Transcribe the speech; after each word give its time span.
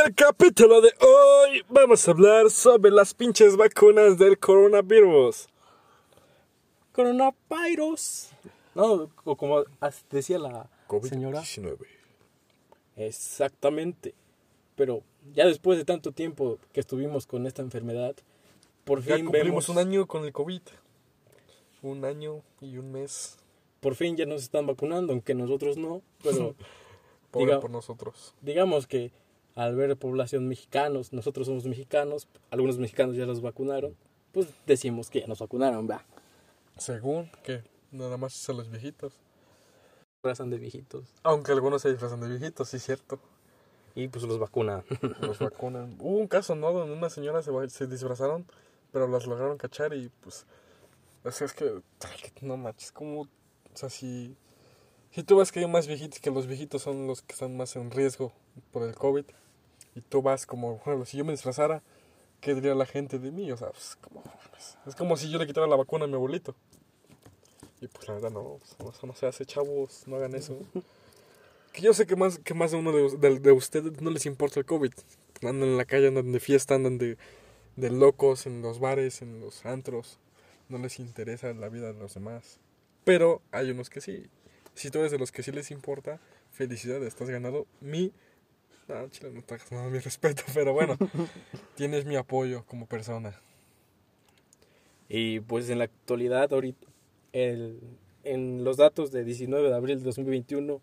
En 0.00 0.06
el 0.06 0.14
capítulo 0.14 0.80
de 0.80 0.92
hoy 1.00 1.62
vamos 1.68 2.06
a 2.08 2.10
hablar 2.12 2.50
sobre 2.50 2.90
las 2.90 3.12
pinches 3.12 3.56
vacunas 3.56 4.16
del 4.18 4.38
coronavirus. 4.38 5.46
Coronavirus. 6.92 8.30
No, 8.74 9.10
o 9.24 9.36
como 9.36 9.64
decía 10.10 10.38
la 10.38 10.70
señora. 11.02 11.42
COVID-19. 11.42 11.76
Exactamente. 12.96 14.14
Pero 14.74 15.02
ya 15.34 15.46
después 15.46 15.76
de 15.78 15.84
tanto 15.84 16.12
tiempo 16.12 16.58
que 16.72 16.80
estuvimos 16.80 17.26
con 17.26 17.46
esta 17.46 17.60
enfermedad, 17.62 18.14
por 18.84 19.02
Ya 19.02 19.16
fin 19.16 19.26
cumplimos 19.26 19.66
vemos, 19.66 19.68
un 19.68 19.78
año 19.78 20.06
con 20.06 20.24
el 20.24 20.32
COVID. 20.32 20.62
Un 21.82 22.04
año 22.04 22.42
y 22.60 22.78
un 22.78 22.92
mes. 22.92 23.36
por 23.80 23.94
fin 23.96 24.16
ya 24.16 24.24
nos 24.26 24.42
están 24.42 24.66
vacunando, 24.66 25.12
aunque 25.12 25.34
nosotros 25.34 25.76
no, 25.76 26.00
pero 26.22 26.54
Pobre 27.30 27.52
Diga- 27.52 27.60
por 27.60 27.70
nosotros. 27.70 28.34
digamos 28.40 28.86
que 28.88 29.12
al 29.60 29.76
ver 29.76 29.94
población 29.98 30.48
mexicanos, 30.48 31.12
nosotros 31.12 31.46
somos 31.46 31.66
mexicanos, 31.66 32.28
algunos 32.50 32.78
mexicanos 32.78 33.14
ya 33.14 33.26
los 33.26 33.42
vacunaron, 33.42 33.94
pues 34.32 34.48
decimos 34.66 35.10
que 35.10 35.20
ya 35.20 35.26
nos 35.26 35.40
vacunaron, 35.40 35.86
va. 35.86 36.02
Según 36.78 37.30
que 37.44 37.62
nada 37.90 38.16
más 38.16 38.48
a 38.48 38.54
los 38.54 38.70
viejitos. 38.70 39.12
Razan 40.22 40.50
de 40.50 40.58
viejitos 40.58 41.14
Aunque 41.22 41.52
algunos 41.52 41.82
se 41.82 41.90
disfrazan 41.90 42.20
de 42.20 42.28
viejitos, 42.28 42.70
sí, 42.70 42.78
cierto. 42.78 43.18
y 43.94 44.08
pues 44.08 44.24
los 44.24 44.38
vacunan. 44.38 44.82
Los 45.20 45.38
vacunan. 45.38 45.94
Hubo 45.98 46.16
un 46.16 46.26
caso, 46.26 46.54
¿no? 46.54 46.72
Donde 46.72 46.94
una 46.94 47.10
señora 47.10 47.42
se, 47.42 47.50
se 47.68 47.86
disfrazaron, 47.86 48.46
pero 48.92 49.08
las 49.08 49.26
lograron 49.26 49.58
cachar 49.58 49.92
y 49.92 50.10
pues. 50.22 50.46
Sea, 51.30 51.46
es 51.46 51.52
que 51.52 51.82
No 52.40 52.56
manches, 52.56 52.92
como. 52.92 53.22
O 53.22 53.28
sea, 53.74 53.90
si. 53.90 54.36
Si 55.10 55.22
tú 55.22 55.36
ves 55.36 55.52
que 55.52 55.60
hay 55.60 55.66
más 55.66 55.86
viejitos, 55.86 56.18
que 56.20 56.30
los 56.30 56.46
viejitos 56.46 56.80
son 56.80 57.06
los 57.06 57.20
que 57.20 57.34
están 57.34 57.56
más 57.56 57.76
en 57.76 57.90
riesgo 57.90 58.32
por 58.70 58.84
el 58.84 58.94
COVID, 58.94 59.24
y 59.94 60.00
tú 60.00 60.22
vas 60.22 60.46
como, 60.46 60.76
ejemplo, 60.76 61.04
si 61.04 61.16
yo 61.18 61.24
me 61.24 61.32
disfrazara, 61.32 61.82
¿qué 62.40 62.54
diría 62.54 62.74
la 62.74 62.86
gente 62.86 63.18
de 63.18 63.30
mí? 63.30 63.50
O 63.52 63.56
sea, 63.56 63.70
pues, 63.70 63.96
como, 64.00 64.22
pues, 64.50 64.78
es 64.86 64.94
como 64.96 65.16
si 65.16 65.30
yo 65.30 65.38
le 65.38 65.46
quitara 65.46 65.66
la 65.66 65.76
vacuna 65.76 66.04
a 66.04 66.08
mi 66.08 66.14
abuelito. 66.14 66.54
Y 67.80 67.86
pues 67.88 68.06
la 68.08 68.14
verdad, 68.14 68.30
no, 68.30 68.58
pues, 68.78 68.94
eso 68.96 69.06
no 69.06 69.14
se 69.14 69.26
hace, 69.26 69.46
chavos, 69.46 70.04
no 70.06 70.16
hagan 70.16 70.34
eso. 70.34 70.58
Que 71.72 71.82
yo 71.82 71.94
sé 71.94 72.04
que 72.04 72.16
más, 72.16 72.40
que 72.40 72.52
más 72.52 72.72
de 72.72 72.78
uno 72.78 72.90
de, 72.90 73.16
de- 73.16 73.38
de 73.38 73.52
ustedes 73.52 74.00
no 74.02 74.10
les 74.10 74.26
importa 74.26 74.58
el 74.58 74.66
COVID. 74.66 74.92
Andan 75.42 75.68
en 75.68 75.76
la 75.76 75.84
calle, 75.84 76.08
andan 76.08 76.32
de 76.32 76.40
fiesta, 76.40 76.74
andan 76.74 76.98
de, 76.98 77.16
de 77.76 77.90
locos 77.90 78.46
en 78.46 78.60
los 78.60 78.80
bares, 78.80 79.22
en 79.22 79.38
los 79.38 79.64
antros. 79.64 80.18
No 80.68 80.78
les 80.78 80.98
interesa 80.98 81.52
la 81.52 81.68
vida 81.68 81.92
de 81.92 81.98
los 82.00 82.14
demás. 82.14 82.58
Pero 83.04 83.40
hay 83.52 83.70
unos 83.70 83.88
que 83.88 84.00
sí. 84.00 84.26
Si 84.74 84.90
tú 84.90 84.98
eres 84.98 85.12
de 85.12 85.18
los 85.18 85.30
que 85.30 85.44
sí 85.44 85.52
les 85.52 85.70
importa, 85.70 86.18
felicidades, 86.50 87.06
estás 87.06 87.30
ganado 87.30 87.68
mi... 87.80 88.12
No, 88.90 89.08
chile, 89.08 89.30
no 89.32 89.42
te 89.42 89.54
hagas 89.54 89.70
nada, 89.70 89.88
mi 89.88 89.98
respeto, 89.98 90.42
pero 90.54 90.72
bueno, 90.72 90.96
tienes 91.76 92.04
mi 92.04 92.16
apoyo 92.16 92.64
como 92.66 92.86
persona. 92.86 93.40
Y 95.08 95.40
pues 95.40 95.70
en 95.70 95.78
la 95.78 95.84
actualidad, 95.84 96.52
ahorita, 96.52 96.86
el, 97.32 97.80
en 98.24 98.64
los 98.64 98.76
datos 98.76 99.12
de 99.12 99.24
19 99.24 99.68
de 99.68 99.74
abril 99.74 99.98
de 99.98 100.04
2021, 100.04 100.80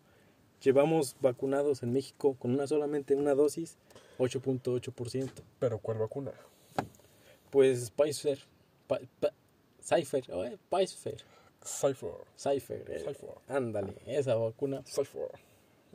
llevamos 0.61 1.15
vacunados 1.21 1.83
en 1.83 1.93
México 1.93 2.35
con 2.39 2.51
una 2.51 2.67
solamente 2.67 3.15
una 3.15 3.35
dosis, 3.35 3.77
8.8%. 4.19 5.29
Pero 5.59 5.79
¿cuál 5.79 5.97
vacuna? 5.97 6.31
Pues 7.49 7.91
Pfizer, 7.91 8.39
Cypher, 9.81 10.23
Pfizer, 10.69 11.23
Cypher. 11.63 12.11
Cypher, 12.37 12.85
eh, 12.89 12.99
Cypher. 12.99 13.29
ándale, 13.47 13.93
esa 14.05 14.35
vacuna, 14.35 14.83
Cypher. 14.85 15.46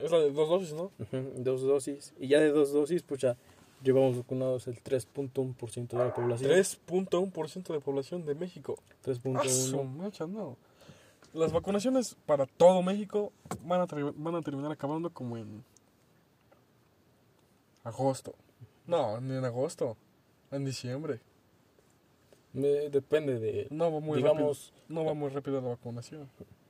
Es 0.02 0.10
la 0.10 0.18
de 0.18 0.30
dos 0.32 0.48
dosis, 0.48 0.74
¿no? 0.74 0.90
dos 1.38 1.62
dosis, 1.62 2.12
y 2.18 2.28
ya 2.28 2.40
de 2.40 2.50
dos 2.50 2.72
dosis, 2.72 3.02
pues 3.02 3.20
ya 3.20 3.36
llevamos 3.82 4.16
vacunados 4.16 4.66
el 4.68 4.82
3.1% 4.82 5.88
de 5.88 5.96
la 6.04 6.12
población. 6.14 6.50
3.1% 6.50 7.72
de 7.72 7.80
población 7.80 8.24
de 8.26 8.34
México. 8.34 8.76
Ah, 8.78 9.42
su 9.48 9.76
3.1. 9.76 9.88
mecha, 9.96 10.26
no. 10.26 10.56
Las 11.34 11.52
vacunaciones 11.52 12.16
para 12.26 12.46
todo 12.46 12.82
México 12.82 13.32
van 13.64 13.80
a, 13.80 13.86
ter- 13.86 14.12
van 14.12 14.34
a 14.34 14.42
terminar 14.42 14.70
acabando 14.72 15.10
como 15.10 15.36
en 15.36 15.64
agosto. 17.84 18.34
No, 18.86 19.20
ni 19.20 19.36
en 19.36 19.44
agosto. 19.44 19.96
En 20.50 20.64
diciembre. 20.64 21.20
Me- 22.52 22.90
depende 22.90 23.38
de, 23.38 23.66
No 23.70 23.90
va 23.92 24.00
muy 24.00 24.18
digamos, 24.18 24.72
rápido. 24.76 24.94
No 25.00 25.04
va 25.06 25.14
muy 25.14 25.30
rápido 25.30 25.60
la 25.60 25.68
vacunación. 25.68 26.28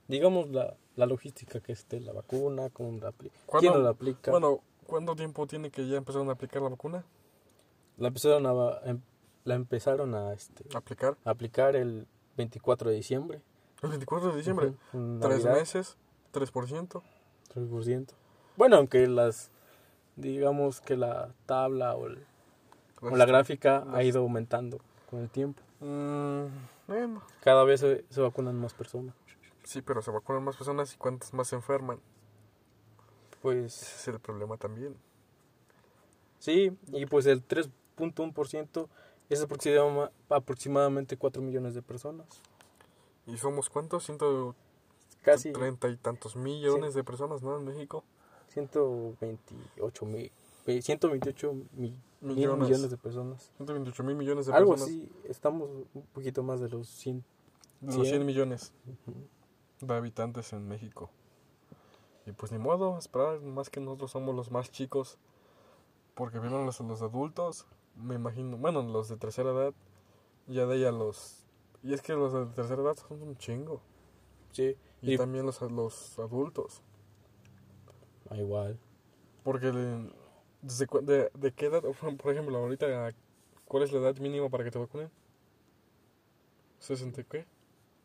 digamos 0.08 0.48
la, 0.50 0.76
la 0.96 1.06
logística 1.06 1.60
que 1.60 1.72
esté 1.72 2.00
la 2.00 2.12
vacuna, 2.12 2.68
cómo 2.70 2.98
la 2.98 3.10
apli- 3.10 3.30
¿Cuándo- 3.46 3.60
quién 3.60 3.72
no 3.72 3.78
la 3.80 3.90
aplica. 3.90 4.30
Bueno, 4.30 4.60
¿cuánto 4.86 5.16
tiempo 5.16 5.46
tiene 5.46 5.70
que 5.70 5.86
ya 5.88 5.96
empezaron 5.96 6.28
a 6.28 6.32
aplicar 6.32 6.62
la 6.62 6.68
vacuna? 6.70 7.04
la 7.98 8.08
empezaron 8.08 8.46
a, 8.46 8.80
em- 8.88 9.00
la 9.44 9.54
empezaron 9.54 10.14
a 10.14 10.32
este, 10.32 10.64
¿Aplicar? 10.74 11.16
aplicar 11.24 11.76
el 11.76 12.06
24 12.36 12.90
de 12.90 12.96
diciembre. 12.96 13.40
El 13.82 13.90
24 13.90 14.30
de 14.30 14.36
diciembre. 14.38 14.68
Ujú, 14.68 14.96
en 14.98 15.20
Tres 15.20 15.44
meses. 15.44 15.96
3%. 16.32 17.02
3%. 17.54 18.14
Bueno, 18.56 18.76
aunque 18.76 19.06
las, 19.06 19.50
digamos 20.16 20.80
que 20.80 20.96
la 20.96 21.34
tabla 21.46 21.94
o, 21.94 22.06
el- 22.06 22.24
o 23.02 23.16
la 23.16 23.26
gráfica 23.26 23.84
ha 23.92 24.02
ido 24.02 24.20
aumentando 24.20 24.78
con 25.10 25.20
el 25.20 25.28
tiempo. 25.30 25.60
Mm, 25.80 26.46
bueno. 26.88 27.22
Cada 27.42 27.64
vez 27.64 27.80
se, 27.80 28.04
se 28.08 28.20
vacunan 28.20 28.58
más 28.58 28.72
personas. 28.74 29.14
Sí, 29.64 29.82
pero 29.82 30.02
se 30.02 30.10
vacunan 30.10 30.42
más 30.44 30.56
personas 30.56 30.92
y 30.94 30.96
cuántas 30.96 31.32
más 31.32 31.48
se 31.48 31.56
enferman. 31.56 32.00
Pues 33.40 33.82
Ese 33.82 33.96
es 33.96 34.08
el 34.08 34.20
problema 34.20 34.56
también. 34.56 34.96
sí, 36.38 36.76
y 36.92 37.06
pues 37.06 37.26
el 37.26 37.42
3.1% 37.46 38.88
es 39.28 39.42
aproxima- 39.46 40.10
aproximadamente 40.28 41.16
4 41.16 41.42
millones 41.42 41.74
de 41.74 41.82
personas. 41.82 42.26
¿Y 43.26 43.36
somos 43.38 43.68
cuántos? 43.70 44.04
Ciento 44.04 44.54
Casi 45.22 45.52
treinta 45.52 45.88
y 45.88 45.96
tantos 45.96 46.34
millones 46.34 46.94
de 46.94 47.04
personas, 47.04 47.42
¿no? 47.42 47.56
En 47.56 47.64
México. 47.64 48.02
128 48.48 50.04
mil, 50.06 50.32
128 50.66 51.52
mil 51.52 51.64
mil 52.20 52.34
Millones. 52.36 52.68
millones 52.68 52.90
de 52.90 52.96
personas. 52.96 53.50
128 53.58 54.02
mil 54.04 54.16
millones 54.16 54.46
de 54.46 54.52
Algo 54.52 54.72
personas. 54.72 54.92
así, 54.94 55.08
estamos 55.28 55.68
un 55.94 56.02
poquito 56.12 56.42
más 56.42 56.60
de 56.60 56.68
los 56.68 56.88
100. 56.88 57.24
De 57.80 57.86
los 57.86 57.94
100 57.94 58.06
Cien. 58.06 58.26
millones 58.26 58.72
de 59.82 59.94
habitantes 59.94 60.52
en 60.54 60.66
México. 60.68 61.10
Y 62.26 62.32
pues 62.32 62.52
ni 62.52 62.58
modo, 62.58 62.98
esperar, 62.98 63.40
más 63.40 63.70
que 63.70 63.80
nosotros 63.80 64.10
somos 64.12 64.34
los 64.34 64.50
más 64.50 64.70
chicos. 64.70 65.18
Porque 66.14 66.40
primero 66.40 66.64
los, 66.64 66.80
los 66.80 67.02
adultos, 67.02 67.66
me 67.96 68.14
imagino, 68.16 68.56
bueno, 68.58 68.82
los 68.82 69.08
de 69.08 69.16
tercera 69.16 69.50
edad, 69.50 69.74
ya 70.46 70.66
de 70.66 70.74
ahí 70.74 70.84
a 70.84 70.92
los... 70.92 71.46
Y 71.82 71.94
es 71.94 72.02
que 72.02 72.14
los 72.14 72.32
de 72.32 72.46
tercera 72.46 72.82
edad 72.82 72.96
son 72.96 73.22
un 73.22 73.36
chingo. 73.36 73.82
Sí, 74.52 74.76
Y, 75.02 75.14
Y- 75.14 75.18
también 75.18 75.46
los, 75.46 75.60
los 75.62 76.18
adultos. 76.18 76.82
ah, 78.30 78.36
igual. 78.36 78.78
Porque 79.42 79.72
le- 79.72 80.10
desde 80.62 80.86
de, 81.02 81.30
de 81.34 81.52
qué 81.52 81.66
edad, 81.66 81.82
por 82.22 82.32
ejemplo, 82.32 82.56
ahorita, 82.58 83.10
¿cuál 83.66 83.82
es 83.82 83.92
la 83.92 83.98
edad 84.00 84.16
mínima 84.18 84.48
para 84.48 84.64
que 84.64 84.70
te 84.70 84.78
vacunen? 84.78 85.10
¿60 86.80 87.24
qué? 87.24 87.46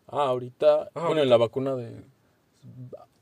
Ah, 0.07 0.27
ahorita, 0.27 0.89
Ah, 0.95 1.05
bueno, 1.07 1.21
en 1.21 1.29
la 1.29 1.37
vacuna 1.37 1.75
de, 1.75 2.03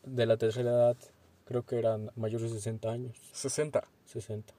de 0.03 0.25
la 0.25 0.37
tercera 0.37 0.69
edad, 0.71 0.97
creo 1.45 1.63
que 1.65 1.77
eran 1.77 2.11
mayores 2.15 2.51
de 2.51 2.57
60 2.57 2.89
años. 2.91 3.17
60. 3.31 3.83
60. 4.05 4.53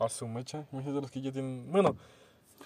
A 0.00 0.08
su 0.08 0.26
mecha, 0.28 0.66
imagínate 0.72 1.00
los 1.02 1.10
que 1.10 1.20
ya 1.22 1.32
tienen. 1.32 1.70
Bueno, 1.70 1.96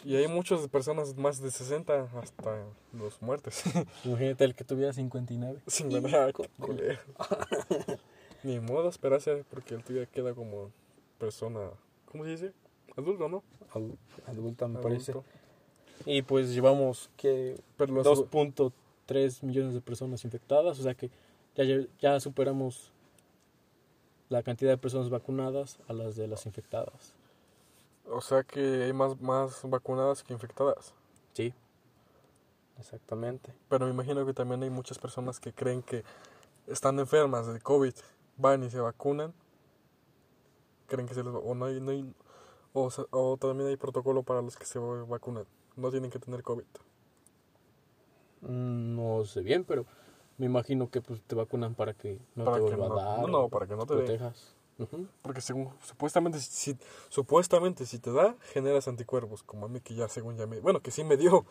y 0.05 0.17
hay 0.17 0.27
muchas 0.29 0.67
personas 0.69 1.17
más 1.17 1.41
de 1.41 1.51
60 1.51 2.09
hasta 2.21 2.65
los 2.93 3.21
muertes. 3.23 3.63
Imagínate 4.05 4.45
el 4.45 4.55
que 4.55 4.65
tuviera 4.65 4.93
59. 4.93 5.61
Sin 5.67 5.89
verdad, 5.91 6.33
culero. 6.59 6.99
Ni 8.43 8.59
modo 8.59 8.89
esperarse 8.89 9.45
porque 9.51 9.75
el 9.75 9.85
tuyo 9.85 10.05
queda 10.11 10.35
como 10.35 10.71
persona. 11.19 11.71
¿Cómo 12.11 12.25
se 12.25 12.31
dice? 12.31 12.53
Adulto, 12.97 13.29
¿no? 13.29 13.43
Ad- 13.75 14.31
Adulta, 14.31 14.67
me 14.67 14.81
parece. 14.81 15.13
Y 16.07 16.23
pues 16.23 16.53
llevamos 16.55 17.11
que 17.17 17.61
Pero 17.77 18.03
los 19.15 19.41
2.3 19.41 19.43
millones 19.45 19.75
de 19.75 19.81
personas 19.81 20.25
infectadas, 20.25 20.79
o 20.79 20.83
sea 20.83 20.95
que 20.95 21.11
ya, 21.57 21.65
ya 22.01 22.21
superamos 22.21 22.93
la 24.29 24.43
cantidad 24.43 24.71
de 24.71 24.79
personas 24.79 25.11
vacunadas 25.11 25.79
a 25.89 25.93
las 25.93 26.17
de 26.17 26.29
las 26.29 26.47
infectadas. 26.47 27.15
O 28.07 28.21
sea 28.21 28.43
que 28.45 28.85
hay 28.85 28.93
más, 28.93 29.21
más 29.21 29.61
vacunadas 29.65 30.23
que 30.23 30.33
infectadas. 30.33 30.95
Sí, 31.33 31.53
exactamente. 32.79 33.53
Pero 33.69 33.87
me 33.87 33.93
imagino 33.93 34.25
que 34.25 34.33
también 34.35 34.63
hay 34.63 34.71
muchas 34.71 34.99
personas 34.99 35.39
que 35.41 35.53
creen 35.53 35.83
que 35.83 36.05
están 36.67 36.99
enfermas 36.99 37.53
de 37.53 37.61
COVID, 37.61 37.95
van 38.37 38.65
y 38.65 38.71
se 38.71 38.81
vacunan. 38.81 39.33
Creen 40.87 41.07
que 41.07 41.15
se 41.15 41.23
les 41.23 41.33
va- 41.33 41.39
o 41.39 41.55
no 41.55 41.67
hay, 41.67 41.81
no 41.81 41.91
hay- 41.91 42.15
o, 42.73 42.89
o 43.11 43.37
también 43.37 43.69
hay 43.69 43.77
protocolo 43.77 44.23
para 44.23 44.43
los 44.43 44.57
que 44.57 44.65
se 44.65 44.79
vacunan. 44.79 45.45
No 45.77 45.91
tienen 45.91 46.11
que 46.11 46.19
tener 46.19 46.43
COVID. 46.43 46.65
No 48.43 49.25
sé 49.25 49.43
bien, 49.43 49.65
pero 49.65 49.87
me 50.39 50.47
imagino 50.47 50.91
que 50.91 51.01
pues 51.03 51.21
te 51.23 51.35
vacunan 51.35 51.75
para 51.75 51.95
que 51.95 52.19
no 52.35 52.45
Para 52.45 52.57
te 52.57 52.63
vuelva 52.63 52.89
no- 52.89 52.99
a 52.99 53.05
dar. 53.19 53.29
no, 53.29 53.49
para 53.49 53.67
que 53.67 53.75
no 53.77 53.83
te 53.87 53.95
te 53.95 53.95
protejas. 53.95 54.57
Porque 55.21 55.43
según, 55.43 55.69
supuestamente, 55.85 56.39
si, 56.41 56.75
supuestamente 57.11 57.85
si 57.85 57.99
te 57.99 58.11
da, 58.13 58.35
generas 58.55 58.89
anticuerpos, 58.89 59.43
como 59.43 59.67
a 59.67 59.69
mí 59.69 59.81
que 59.81 59.95
ya 59.95 60.09
según 60.09 60.37
ya 60.39 60.47
me... 60.47 60.61
Bueno, 60.61 60.81
que 60.81 60.91
sí 60.91 61.05
me 61.05 61.19
dio, 61.19 61.45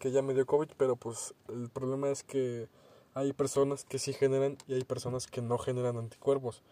que 0.00 0.10
ya 0.10 0.20
me 0.22 0.34
dio 0.34 0.44
COVID, 0.46 0.70
pero 0.76 0.96
pues 0.96 1.32
el 1.48 1.70
problema 1.70 2.08
es 2.08 2.24
que 2.24 2.68
hay 3.14 3.32
personas 3.32 3.84
que 3.84 4.00
sí 4.00 4.12
generan 4.12 4.56
y 4.66 4.74
hay 4.74 4.82
personas 4.82 5.28
que 5.28 5.42
no 5.42 5.58
generan 5.58 5.96
anticuerpos. 5.96 6.64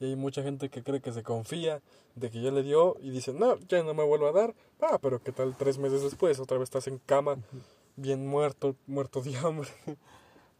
Y 0.00 0.06
hay 0.06 0.16
mucha 0.16 0.42
gente 0.42 0.70
que 0.70 0.82
cree 0.82 1.02
que 1.02 1.12
se 1.12 1.22
confía 1.22 1.82
de 2.14 2.30
que 2.30 2.40
ya 2.40 2.50
le 2.50 2.62
dio 2.62 2.96
y 3.00 3.10
dice, 3.10 3.34
no, 3.34 3.58
ya 3.68 3.82
no 3.82 3.92
me 3.92 4.04
vuelvo 4.04 4.28
a 4.28 4.32
dar. 4.32 4.54
Ah, 4.80 4.98
pero 5.02 5.20
¿qué 5.22 5.32
tal 5.32 5.54
tres 5.54 5.76
meses 5.76 6.02
después? 6.02 6.40
Otra 6.40 6.56
vez 6.56 6.68
estás 6.68 6.86
en 6.86 6.98
cama, 6.98 7.36
bien 7.98 8.26
muerto, 8.26 8.76
muerto 8.86 9.20
de 9.22 9.36
hambre, 9.44 9.68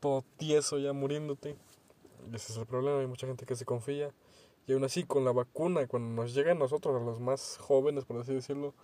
todo 0.01 0.25
tieso 0.37 0.79
ya 0.79 0.93
muriéndote. 0.93 1.57
Y 2.31 2.37
ese 2.37 2.53
es 2.53 2.59
el 2.59 2.67
problema, 2.67 3.01
hay 3.01 3.07
mucha 3.07 3.27
gente 3.27 3.47
que 3.47 3.57
se 3.57 3.65
confía. 3.65 4.13
Y 4.67 4.73
aún 4.73 4.85
así, 4.85 5.05
con 5.05 5.25
la 5.25 5.33
vacuna, 5.33 5.87
cuando 5.87 6.23
nos 6.23 6.35
llega 6.35 6.53
a 6.53 6.55
nosotros, 6.55 7.01
a 7.01 7.05
los 7.05 7.21
más 7.21 7.57
jóvenes, 7.59 8.05
por 8.05 8.21
así 8.21 8.35
decirlo, 8.35 8.75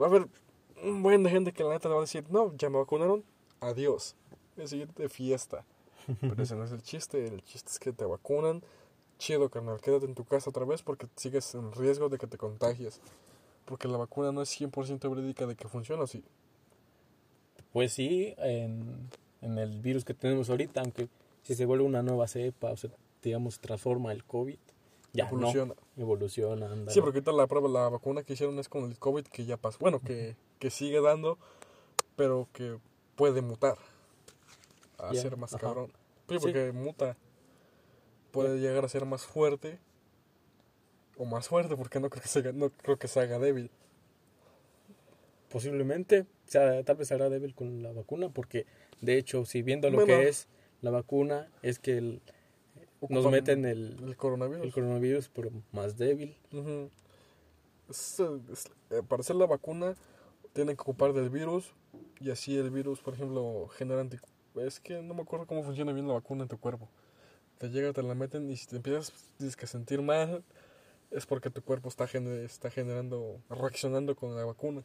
va 0.00 0.06
a 0.06 0.08
haber 0.10 0.28
un 0.82 1.02
buen 1.02 1.22
de 1.22 1.30
gente 1.30 1.52
que 1.52 1.64
la 1.64 1.70
neta 1.70 1.88
le 1.88 1.94
va 1.94 2.00
a 2.00 2.04
decir, 2.04 2.24
no, 2.28 2.54
ya 2.56 2.68
me 2.68 2.76
vacunaron, 2.76 3.24
adiós. 3.60 4.16
Es 4.56 4.70
seguir 4.70 4.92
de 4.92 5.08
fiesta. 5.08 5.64
Pero 6.20 6.42
ese 6.42 6.54
no 6.56 6.64
es 6.64 6.72
el 6.72 6.82
chiste, 6.82 7.26
el 7.26 7.42
chiste 7.42 7.70
es 7.70 7.78
que 7.78 7.92
te 7.92 8.04
vacunan. 8.04 8.62
Chido, 9.16 9.48
carnal, 9.48 9.80
quédate 9.80 10.06
en 10.06 10.14
tu 10.14 10.24
casa 10.24 10.50
otra 10.50 10.66
vez 10.66 10.82
porque 10.82 11.06
sigues 11.16 11.54
en 11.54 11.72
riesgo 11.72 12.08
de 12.08 12.18
que 12.18 12.26
te 12.26 12.36
contagies. 12.36 13.00
Porque 13.64 13.88
la 13.88 13.96
vacuna 13.96 14.32
no 14.32 14.42
es 14.42 14.60
100% 14.60 15.08
verídica 15.08 15.46
de 15.46 15.56
que 15.56 15.68
funciona, 15.68 16.06
sí. 16.06 16.22
Pues 17.74 17.92
sí, 17.92 18.34
en, 18.38 19.10
en 19.42 19.58
el 19.58 19.80
virus 19.82 20.04
que 20.06 20.14
tenemos 20.14 20.48
ahorita, 20.48 20.80
aunque 20.80 21.08
si 21.42 21.54
se 21.54 21.66
vuelve 21.66 21.84
una 21.84 22.02
nueva 22.02 22.26
cepa, 22.28 22.70
o 22.70 22.76
sea, 22.76 22.90
digamos, 23.20 23.58
transforma 23.60 24.12
el 24.12 24.24
COVID, 24.24 24.56
ya 25.12 25.26
Evoluciona. 25.28 25.74
no, 25.96 26.02
evoluciona, 26.02 26.72
anda. 26.72 26.92
Sí, 26.92 27.00
porque 27.00 27.18
ahorita 27.18 27.32
la 27.32 27.46
prueba, 27.48 27.68
la 27.68 27.88
vacuna 27.88 28.22
que 28.22 28.32
hicieron 28.34 28.58
es 28.60 28.68
con 28.68 28.84
el 28.84 28.98
COVID 28.98 29.24
que 29.26 29.44
ya 29.44 29.56
pasó. 29.56 29.78
Bueno, 29.80 30.00
que, 30.00 30.36
que 30.58 30.70
sigue 30.70 31.00
dando, 31.00 31.36
pero 32.16 32.48
que 32.52 32.78
puede 33.16 33.42
mutar 33.42 33.76
a 34.98 35.12
ser 35.14 35.36
más 35.36 35.52
ajá. 35.54 35.66
cabrón. 35.66 35.88
Sí, 36.28 36.36
Sí. 36.36 36.38
porque 36.40 36.72
muta. 36.72 37.16
Puede 38.30 38.58
llegar 38.60 38.84
a 38.84 38.88
ser 38.88 39.04
más 39.04 39.26
fuerte. 39.26 39.78
O 41.16 41.24
más 41.24 41.48
fuerte, 41.48 41.76
porque 41.76 42.00
no 42.00 42.08
creo 42.08 42.22
que 42.22 42.28
se 42.28 42.38
haga, 42.40 42.52
no 42.52 42.70
creo 42.70 42.98
que 42.98 43.06
se 43.08 43.20
haga 43.20 43.38
débil. 43.38 43.70
Posiblemente, 45.54 46.26
sea, 46.46 46.82
tal 46.82 46.96
vez 46.96 47.12
hará 47.12 47.28
débil 47.28 47.54
con 47.54 47.80
la 47.80 47.92
vacuna, 47.92 48.28
porque 48.28 48.66
de 49.00 49.16
hecho, 49.18 49.44
si 49.44 49.62
viendo 49.62 49.88
lo 49.88 49.98
Bueno. 49.98 50.20
que 50.20 50.28
es 50.28 50.48
la 50.82 50.90
vacuna, 50.90 51.48
es 51.62 51.78
que 51.78 51.96
el- 51.96 52.22
nos 53.08 53.30
meten 53.30 53.64
el, 53.64 53.96
el 54.02 54.16
coronavirus. 54.16 54.64
el 54.66 54.72
coronavirus, 54.72 55.28
pero 55.32 55.52
más 55.70 55.96
débil. 55.96 56.34
Es, 57.88 58.18
eh, 58.18 58.40
es- 58.52 58.68
para 59.06 59.20
hacer 59.20 59.36
la 59.36 59.46
vacuna 59.46 59.94
tienen 60.54 60.74
que 60.74 60.82
ocupar 60.82 61.12
del 61.12 61.30
virus 61.30 61.72
y 62.18 62.30
así 62.32 62.56
el 62.58 62.70
virus, 62.70 62.98
por 62.98 63.14
ejemplo, 63.14 63.68
genera 63.68 64.00
anti... 64.00 64.16
Es 64.56 64.80
que 64.80 65.02
no 65.02 65.14
me 65.14 65.22
acuerdo 65.22 65.46
cómo 65.46 65.62
funciona 65.62 65.92
bien 65.92 66.08
la 66.08 66.14
vacuna 66.14 66.42
en 66.42 66.48
tu 66.48 66.58
cuerpo. 66.58 66.88
Te 67.58 67.68
llega, 67.68 67.92
te 67.92 68.02
la 68.02 68.16
meten 68.16 68.50
y 68.50 68.56
si 68.56 68.66
te 68.66 68.74
empiezas 68.74 69.12
que 69.56 69.68
sentir 69.68 70.02
mal 70.02 70.42
es 71.12 71.26
porque 71.26 71.48
tu 71.48 71.62
cuerpo 71.62 71.88
está, 71.88 72.08
gener- 72.08 72.42
está 72.44 72.70
generando, 72.70 73.40
reaccionando 73.48 74.16
con 74.16 74.34
la 74.34 74.44
vacuna. 74.44 74.82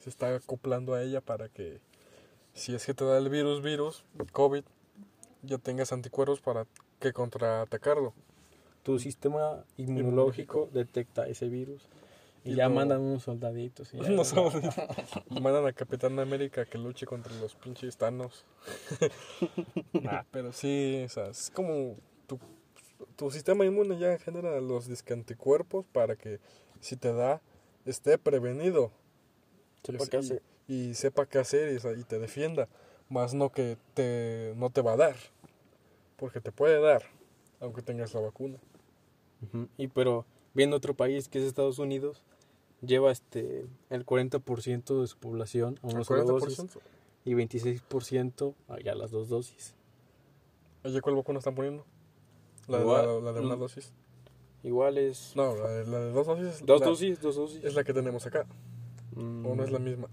Se 0.00 0.10
está 0.10 0.34
acoplando 0.34 0.94
a 0.94 1.02
ella 1.02 1.20
para 1.20 1.48
que 1.48 1.80
si 2.54 2.74
es 2.74 2.84
que 2.84 2.94
te 2.94 3.04
da 3.04 3.18
el 3.18 3.28
virus, 3.28 3.62
virus, 3.62 4.04
COVID, 4.32 4.64
ya 5.42 5.58
tengas 5.58 5.92
anticuerpos 5.92 6.40
para 6.40 6.66
que 6.98 7.12
contraatacarlo. 7.12 8.12
Tu 8.82 8.98
sistema 8.98 9.64
inmunológico 9.76 10.68
detecta 10.72 11.28
ese 11.28 11.48
virus 11.48 11.82
y, 12.44 12.52
Y 12.52 12.56
ya 12.56 12.68
mandan 12.70 13.02
unos 13.02 13.22
soldaditos. 13.24 13.92
y 13.94 13.98
ya- 14.02 14.08
No 14.10 14.24
sabes. 14.24 14.54
Mandan 15.28 15.66
a 15.66 15.72
Capitán 15.72 16.18
América 16.18 16.64
que 16.64 16.78
luche 16.78 17.04
contra 17.06 17.32
los 17.34 17.54
pinches 17.54 17.96
Thanos. 17.98 18.44
Nah, 19.92 20.22
pero 20.30 20.52
sí, 20.52 21.02
o 21.04 21.08
sea, 21.10 21.26
es 21.28 21.50
como 21.50 21.96
tu, 22.26 22.38
tu 23.16 23.30
sistema 23.30 23.64
inmune 23.66 23.98
ya 23.98 24.18
genera 24.18 24.58
los 24.60 24.88
disque 24.88 25.12
anticuerpos 25.12 25.84
para 25.92 26.16
que 26.16 26.40
si 26.80 26.96
te 26.96 27.12
da, 27.12 27.42
esté 27.84 28.16
prevenido. 28.18 28.92
Sepa 29.82 30.04
Y- 30.04 30.08
qué 30.08 30.16
hacer. 30.16 30.42
Y, 30.68 30.94
sepa 30.94 31.26
qué 31.26 31.38
hacer 31.38 31.80
y, 31.98 32.04
te 32.04 32.18
defienda. 32.18 32.68
Más 33.08 33.34
no 33.34 33.50
que 33.50 33.76
te, 33.94 34.54
no 34.56 34.70
te 34.70 34.82
va 34.82 34.92
a 34.92 34.96
dar. 34.96 35.16
Porque 36.16 36.40
te 36.40 36.52
puede 36.52 36.80
dar, 36.80 37.02
aunque 37.60 37.82
tengas 37.82 38.14
la 38.14 38.20
vacuna. 38.20 38.58
Ujú, 39.42 39.68
Y 39.78 39.88
pero 39.88 40.26
viendo 40.54 40.76
otro 40.76 40.94
país 40.94 41.28
que 41.28 41.38
es 41.38 41.44
Estados 41.44 41.78
Unidos, 41.78 42.22
lleva 42.82 43.10
este 43.10 43.66
el 43.88 44.04
40% 44.06 45.00
de 45.00 45.06
su 45.06 45.16
población 45.18 45.78
a 45.82 45.86
una 45.88 46.04
sola 46.04 46.22
dosis 46.24 46.58
40%. 46.58 46.80
y 47.24 47.34
26% 47.34 48.54
a 48.68 48.78
ya 48.80 48.94
las 48.94 49.10
dos 49.10 49.28
dosis. 49.28 49.74
Oye, 50.84 51.00
¿cuál 51.00 51.16
vacuna 51.16 51.38
están 51.38 51.54
poniendo? 51.54 51.84
La, 52.68 52.76
de- 52.78 52.82
Igual, 52.84 53.06
la- 53.06 53.20
la 53.20 53.32
de 53.32 53.40
una 53.46 53.56
mm. 53.56 53.60
dosis. 53.60 53.92
Igual 54.62 54.98
es 54.98 55.32
No, 55.34 55.54
la 55.56 55.68
de, 55.68 55.86
la 55.86 55.98
de 56.00 56.12
dos 56.12 56.26
dosis. 56.26 56.64
dos 56.66 56.80
dosis, 56.82 57.20
dos 57.20 57.36
dosis. 57.36 57.64
Es 57.64 57.74
la 57.74 57.82
que 57.82 57.94
tenemos 57.94 58.26
acá. 58.26 58.46
Mm, 59.20 59.46
¿O 59.46 59.54
no 59.54 59.64
es 59.64 59.70
la 59.70 59.78
misma? 59.78 60.08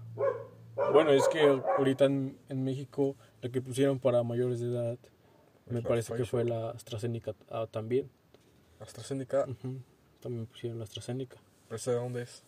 Bueno, 0.92 1.10
es 1.10 1.26
que 1.28 1.40
ahorita 1.76 2.04
en, 2.06 2.38
en 2.48 2.64
México 2.64 3.16
la 3.42 3.48
que 3.50 3.60
pusieron 3.60 3.98
para 3.98 4.22
mayores 4.22 4.60
de 4.60 4.68
edad 4.68 4.98
me 5.66 5.80
Es 5.80 5.84
parece 5.86 6.08
que 6.12 6.18
Pfizer. 6.22 6.26
fue 6.30 6.44
la 6.44 6.70
AstraZeneca 6.70 7.34
ah, 7.50 7.66
también. 7.70 8.08
AstraZeneca. 8.80 9.44
Ujú, 9.48 9.78
También 10.20 10.46
pusieron 10.46 10.78
la 10.78 10.84
AstraZeneca. 10.84 11.36
¿Pero 11.68 11.78
sé 11.78 11.90
de 11.90 11.96
dónde 11.96 12.22
es? 12.22 12.42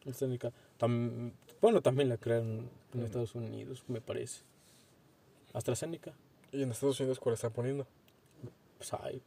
AstraZeneca. 0.00 0.52
tam- 0.78 1.32
bueno, 1.60 1.80
también 1.82 2.08
la 2.08 2.16
crearon 2.18 2.68
en 2.94 3.00
Mm. 3.00 3.04
Estados 3.04 3.34
Unidos, 3.34 3.84
me 3.88 4.00
parece. 4.00 4.42
AstraZeneca. 5.52 6.12
¿Y 6.52 6.62
en 6.62 6.70
Estados 6.70 6.98
Unidos 7.00 7.18
cuál 7.20 7.34
están 7.34 7.52
poniendo? 7.52 7.86
Pfizer. 8.78 9.20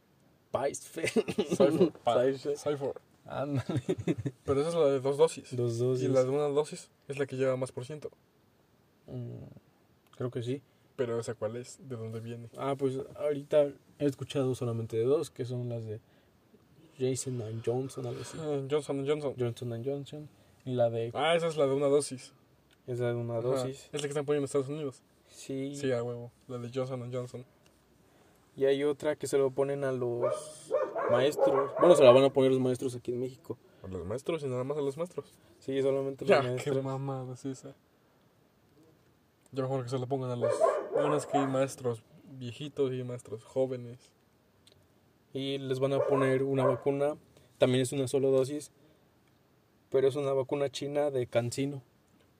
Cypher. 0.52 1.92
Pfizer. 2.04 2.56
Ándale. 3.26 3.82
Pero 4.44 4.60
esa 4.60 4.68
es 4.70 4.74
la 4.74 4.86
de 4.86 5.00
dos 5.00 5.16
dosis. 5.16 5.56
Dos 5.56 5.78
dosis. 5.78 6.04
Y 6.04 6.08
la 6.12 6.22
de 6.24 6.30
una 6.30 6.44
dosis 6.48 6.90
es 7.08 7.18
la 7.18 7.26
que 7.26 7.36
lleva 7.36 7.56
más 7.56 7.72
por 7.72 7.84
ciento. 7.84 8.10
Mm, 9.06 9.44
creo 10.16 10.30
que 10.30 10.42
sí. 10.42 10.62
Pero 10.96 11.18
esa 11.18 11.34
cuál 11.34 11.56
es, 11.56 11.78
de 11.88 11.96
dónde 11.96 12.20
viene. 12.20 12.48
Ah, 12.56 12.76
pues 12.78 12.98
ahorita 13.16 13.64
he 13.98 14.06
escuchado 14.06 14.54
solamente 14.54 14.96
de 14.96 15.04
dos, 15.04 15.30
que 15.30 15.44
son 15.44 15.68
las 15.68 15.84
de 15.86 16.00
Jason 16.98 17.42
and 17.42 17.62
Johnson, 17.64 18.06
algo 18.06 18.20
así. 18.20 18.38
Ah, 18.40 18.60
Johnson 18.70 19.04
Johnson. 19.06 19.34
Johnson 19.38 19.72
and 19.72 19.84
Johnson. 19.86 20.28
Y 20.64 20.74
la 20.74 20.90
de 20.90 21.10
Ah, 21.14 21.34
esa 21.34 21.48
es 21.48 21.56
la 21.56 21.66
de 21.66 21.74
una 21.74 21.86
dosis. 21.86 22.32
esa 22.86 23.08
de 23.08 23.14
una 23.14 23.38
Ajá. 23.38 23.42
dosis. 23.48 23.88
Es 23.92 24.00
la 24.00 24.00
que 24.02 24.08
están 24.08 24.24
poniendo 24.24 24.42
en 24.42 24.44
Estados 24.44 24.68
Unidos. 24.68 25.02
Sí. 25.28 25.74
Sí, 25.74 25.90
a 25.90 26.02
huevo. 26.02 26.30
La 26.46 26.58
de 26.58 26.70
Johnson 26.72 27.10
Johnson. 27.12 27.44
Y 28.56 28.66
hay 28.66 28.84
otra 28.84 29.16
que 29.16 29.26
se 29.26 29.36
lo 29.36 29.50
ponen 29.50 29.82
a 29.82 29.90
los 29.90 30.70
maestros. 31.10 31.70
Bueno, 31.78 31.94
se 31.96 32.02
la 32.04 32.10
van 32.12 32.24
a 32.24 32.30
poner 32.32 32.50
los 32.50 32.60
maestros 32.60 32.94
aquí 32.94 33.12
en 33.12 33.20
México. 33.20 33.58
A 33.82 33.88
los 33.88 34.04
maestros 34.06 34.42
y 34.42 34.46
nada 34.46 34.64
más 34.64 34.76
a 34.78 34.80
los 34.80 34.96
maestros. 34.96 35.32
Sí, 35.58 35.80
solamente 35.82 36.24
los 36.24 36.28
Ya, 36.30 36.40
qué 36.42 36.48
maestros. 36.48 36.84
mamada 36.84 37.34
es 37.34 37.44
esa. 37.44 37.74
Yo 39.52 39.62
mejor 39.62 39.84
que 39.84 39.90
se 39.90 39.98
la 39.98 40.06
pongan 40.06 40.30
a 40.30 40.36
los... 40.36 40.52
Hay 40.96 41.04
unas 41.04 41.26
que 41.26 41.38
hay 41.38 41.46
maestros 41.46 42.02
viejitos 42.24 42.92
y 42.92 43.04
maestros 43.04 43.44
jóvenes. 43.44 44.10
Y 45.32 45.58
les 45.58 45.78
van 45.80 45.92
a 45.92 46.00
poner 46.00 46.42
una 46.42 46.64
vacuna. 46.66 47.16
También 47.58 47.82
es 47.82 47.92
una 47.92 48.08
sola 48.08 48.28
dosis. 48.28 48.72
Pero 49.90 50.08
es 50.08 50.16
una 50.16 50.32
vacuna 50.32 50.70
china 50.70 51.10
de 51.10 51.26
cancino. 51.26 51.82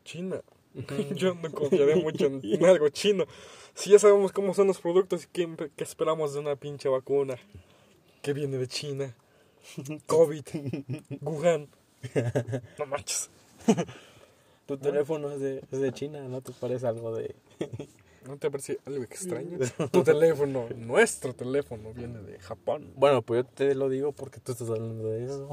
China. 0.04 0.42
Yo 1.14 1.34
no 1.34 1.52
confiaré 1.52 1.96
mucho 1.96 2.26
en, 2.26 2.40
en 2.42 2.64
algo 2.64 2.88
chino. 2.88 3.26
Si 3.74 3.90
ya 3.90 3.98
sabemos 3.98 4.32
cómo 4.32 4.54
son 4.54 4.66
los 4.66 4.80
productos, 4.80 5.26
¿qué, 5.28 5.48
qué 5.76 5.84
esperamos 5.84 6.32
de 6.34 6.40
una 6.40 6.56
pinche 6.56 6.88
vacuna? 6.88 7.36
Que 8.24 8.32
viene 8.32 8.56
de 8.56 8.66
China. 8.66 9.14
COVID. 10.06 10.44
Wuhan. 11.20 11.68
No 12.78 12.86
manches. 12.86 13.30
Tu 14.66 14.78
teléfono 14.78 15.30
es 15.30 15.40
de, 15.40 15.62
es 15.70 15.78
de 15.78 15.92
China, 15.92 16.26
¿no 16.26 16.40
te 16.40 16.52
parece 16.52 16.86
algo 16.86 17.14
de...? 17.14 17.36
¿No 18.26 18.38
te 18.38 18.50
parece 18.50 18.78
algo 18.86 19.04
extraño? 19.04 19.58
Tu 19.90 20.02
teléfono, 20.02 20.66
nuestro 20.74 21.34
teléfono, 21.34 21.92
viene 21.92 22.22
de 22.22 22.38
Japón. 22.38 22.94
Bueno, 22.96 23.20
pues 23.20 23.44
yo 23.44 23.50
te 23.50 23.74
lo 23.74 23.90
digo 23.90 24.12
porque 24.12 24.40
tú 24.40 24.52
estás 24.52 24.70
hablando 24.70 25.06
de 25.10 25.26
eso. 25.26 25.50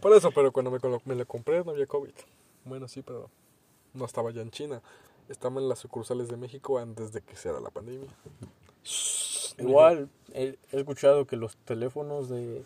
Por 0.00 0.16
eso, 0.16 0.32
pero 0.32 0.52
cuando 0.52 0.72
me, 0.72 0.80
me 1.04 1.14
lo 1.14 1.26
compré 1.28 1.62
no 1.64 1.70
había 1.70 1.86
COVID. 1.86 2.14
Bueno, 2.64 2.88
sí, 2.88 3.02
pero 3.02 3.30
no 3.94 4.04
estaba 4.04 4.32
ya 4.32 4.42
en 4.42 4.50
China. 4.50 4.82
Estaba 5.28 5.60
en 5.60 5.68
las 5.68 5.78
sucursales 5.78 6.28
de 6.28 6.36
México 6.36 6.80
antes 6.80 7.12
de 7.12 7.20
que 7.20 7.36
se 7.36 7.50
haga 7.50 7.60
la 7.60 7.70
pandemia. 7.70 8.08
Igual, 9.58 10.08
he, 10.34 10.56
he 10.72 10.78
escuchado 10.78 11.26
que 11.26 11.36
los 11.36 11.56
teléfonos 11.58 12.28
de 12.28 12.64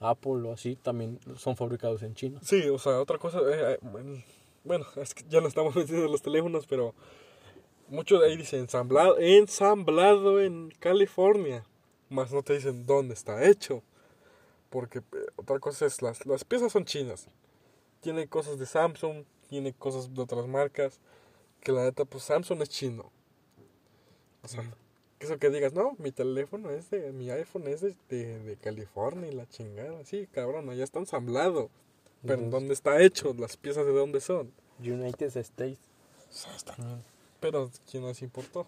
Apple 0.00 0.48
o 0.48 0.52
así 0.52 0.76
también 0.76 1.18
son 1.36 1.56
fabricados 1.56 2.02
en 2.02 2.14
China. 2.14 2.40
Sí, 2.42 2.68
o 2.68 2.78
sea, 2.78 3.00
otra 3.00 3.18
cosa. 3.18 3.38
eh, 3.40 3.78
eh, 3.82 4.24
bueno, 4.64 4.86
es 4.96 5.14
que 5.14 5.24
ya 5.28 5.40
no 5.40 5.48
estamos 5.48 5.74
metiendo 5.76 6.06
en 6.06 6.12
los 6.12 6.22
teléfonos, 6.22 6.66
pero 6.66 6.94
mucho 7.88 8.18
de 8.18 8.28
ahí 8.28 8.36
dice 8.36 8.58
ensamblado, 8.58 9.18
ensamblado 9.18 10.40
en 10.40 10.70
California. 10.80 11.64
Más 12.08 12.32
no 12.32 12.42
te 12.42 12.54
dicen 12.54 12.86
dónde 12.86 13.14
está 13.14 13.48
hecho. 13.48 13.82
Porque 14.70 14.98
eh, 14.98 15.02
otra 15.36 15.58
cosa 15.58 15.86
es, 15.86 16.02
las, 16.02 16.26
las 16.26 16.44
piezas 16.44 16.72
son 16.72 16.84
chinas. 16.84 17.28
Tiene 18.00 18.28
cosas 18.28 18.58
de 18.58 18.66
Samsung, 18.66 19.24
tiene 19.48 19.72
cosas 19.72 20.12
de 20.12 20.20
otras 20.20 20.46
marcas. 20.46 21.00
Que 21.60 21.72
la 21.72 21.84
neta, 21.84 22.04
pues 22.04 22.24
Samsung 22.24 22.60
es 22.62 22.68
chino. 22.68 23.10
O 24.42 24.48
sea, 24.48 24.62
eso 25.20 25.38
que 25.38 25.50
digas, 25.50 25.72
no, 25.72 25.94
mi 25.98 26.12
teléfono 26.12 26.70
es 26.70 26.90
de, 26.90 27.12
mi 27.12 27.30
iPhone 27.30 27.66
es 27.68 27.80
de, 27.80 27.94
de, 28.08 28.38
de 28.40 28.56
California 28.56 29.28
y 29.30 29.34
la 29.34 29.48
chingada. 29.48 30.04
Sí, 30.04 30.28
cabrón, 30.32 30.74
ya 30.74 30.84
está 30.84 30.98
ensamblado. 30.98 31.70
Pero 32.26 32.42
Ujú. 32.42 32.50
¿dónde 32.50 32.74
está 32.74 33.00
hecho? 33.02 33.34
Las 33.38 33.56
piezas 33.56 33.84
de 33.86 33.92
dónde 33.92 34.20
son. 34.20 34.50
United 34.80 35.36
States. 35.36 35.78
También. 36.64 37.02
Pero 37.40 37.70
¿quién 37.90 38.02
nos 38.02 38.22
importó? 38.22 38.66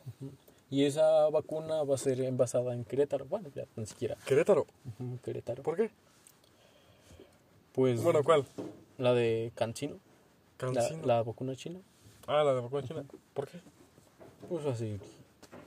Y 0.70 0.84
esa 0.84 1.28
vacuna 1.30 1.82
va 1.82 1.94
a 1.94 1.98
ser 1.98 2.20
envasada 2.20 2.74
en 2.74 2.84
Querétaro. 2.84 3.24
Bueno, 3.24 3.48
ya 3.54 3.64
ni 3.76 3.86
siquiera. 3.86 4.16
Querétaro. 4.26 4.66
Ujú, 4.98 5.18
Querétaro. 5.24 5.62
¿Por 5.62 5.76
qué? 5.76 5.90
Pues 7.72 8.02
Bueno, 8.02 8.22
¿cuál? 8.22 8.46
la 8.98 9.12
de 9.14 9.52
Cancino. 9.54 9.98
La, 10.58 10.72
Cancino. 10.72 11.06
la 11.06 11.22
vacuna 11.22 11.54
china. 11.56 11.80
Ah, 12.26 12.42
la 12.44 12.54
de 12.54 12.60
vacuna 12.60 12.82
china. 12.86 13.04
¿Por 13.34 13.48
qué? 13.48 13.60
Pues 14.48 14.64
así, 14.66 14.98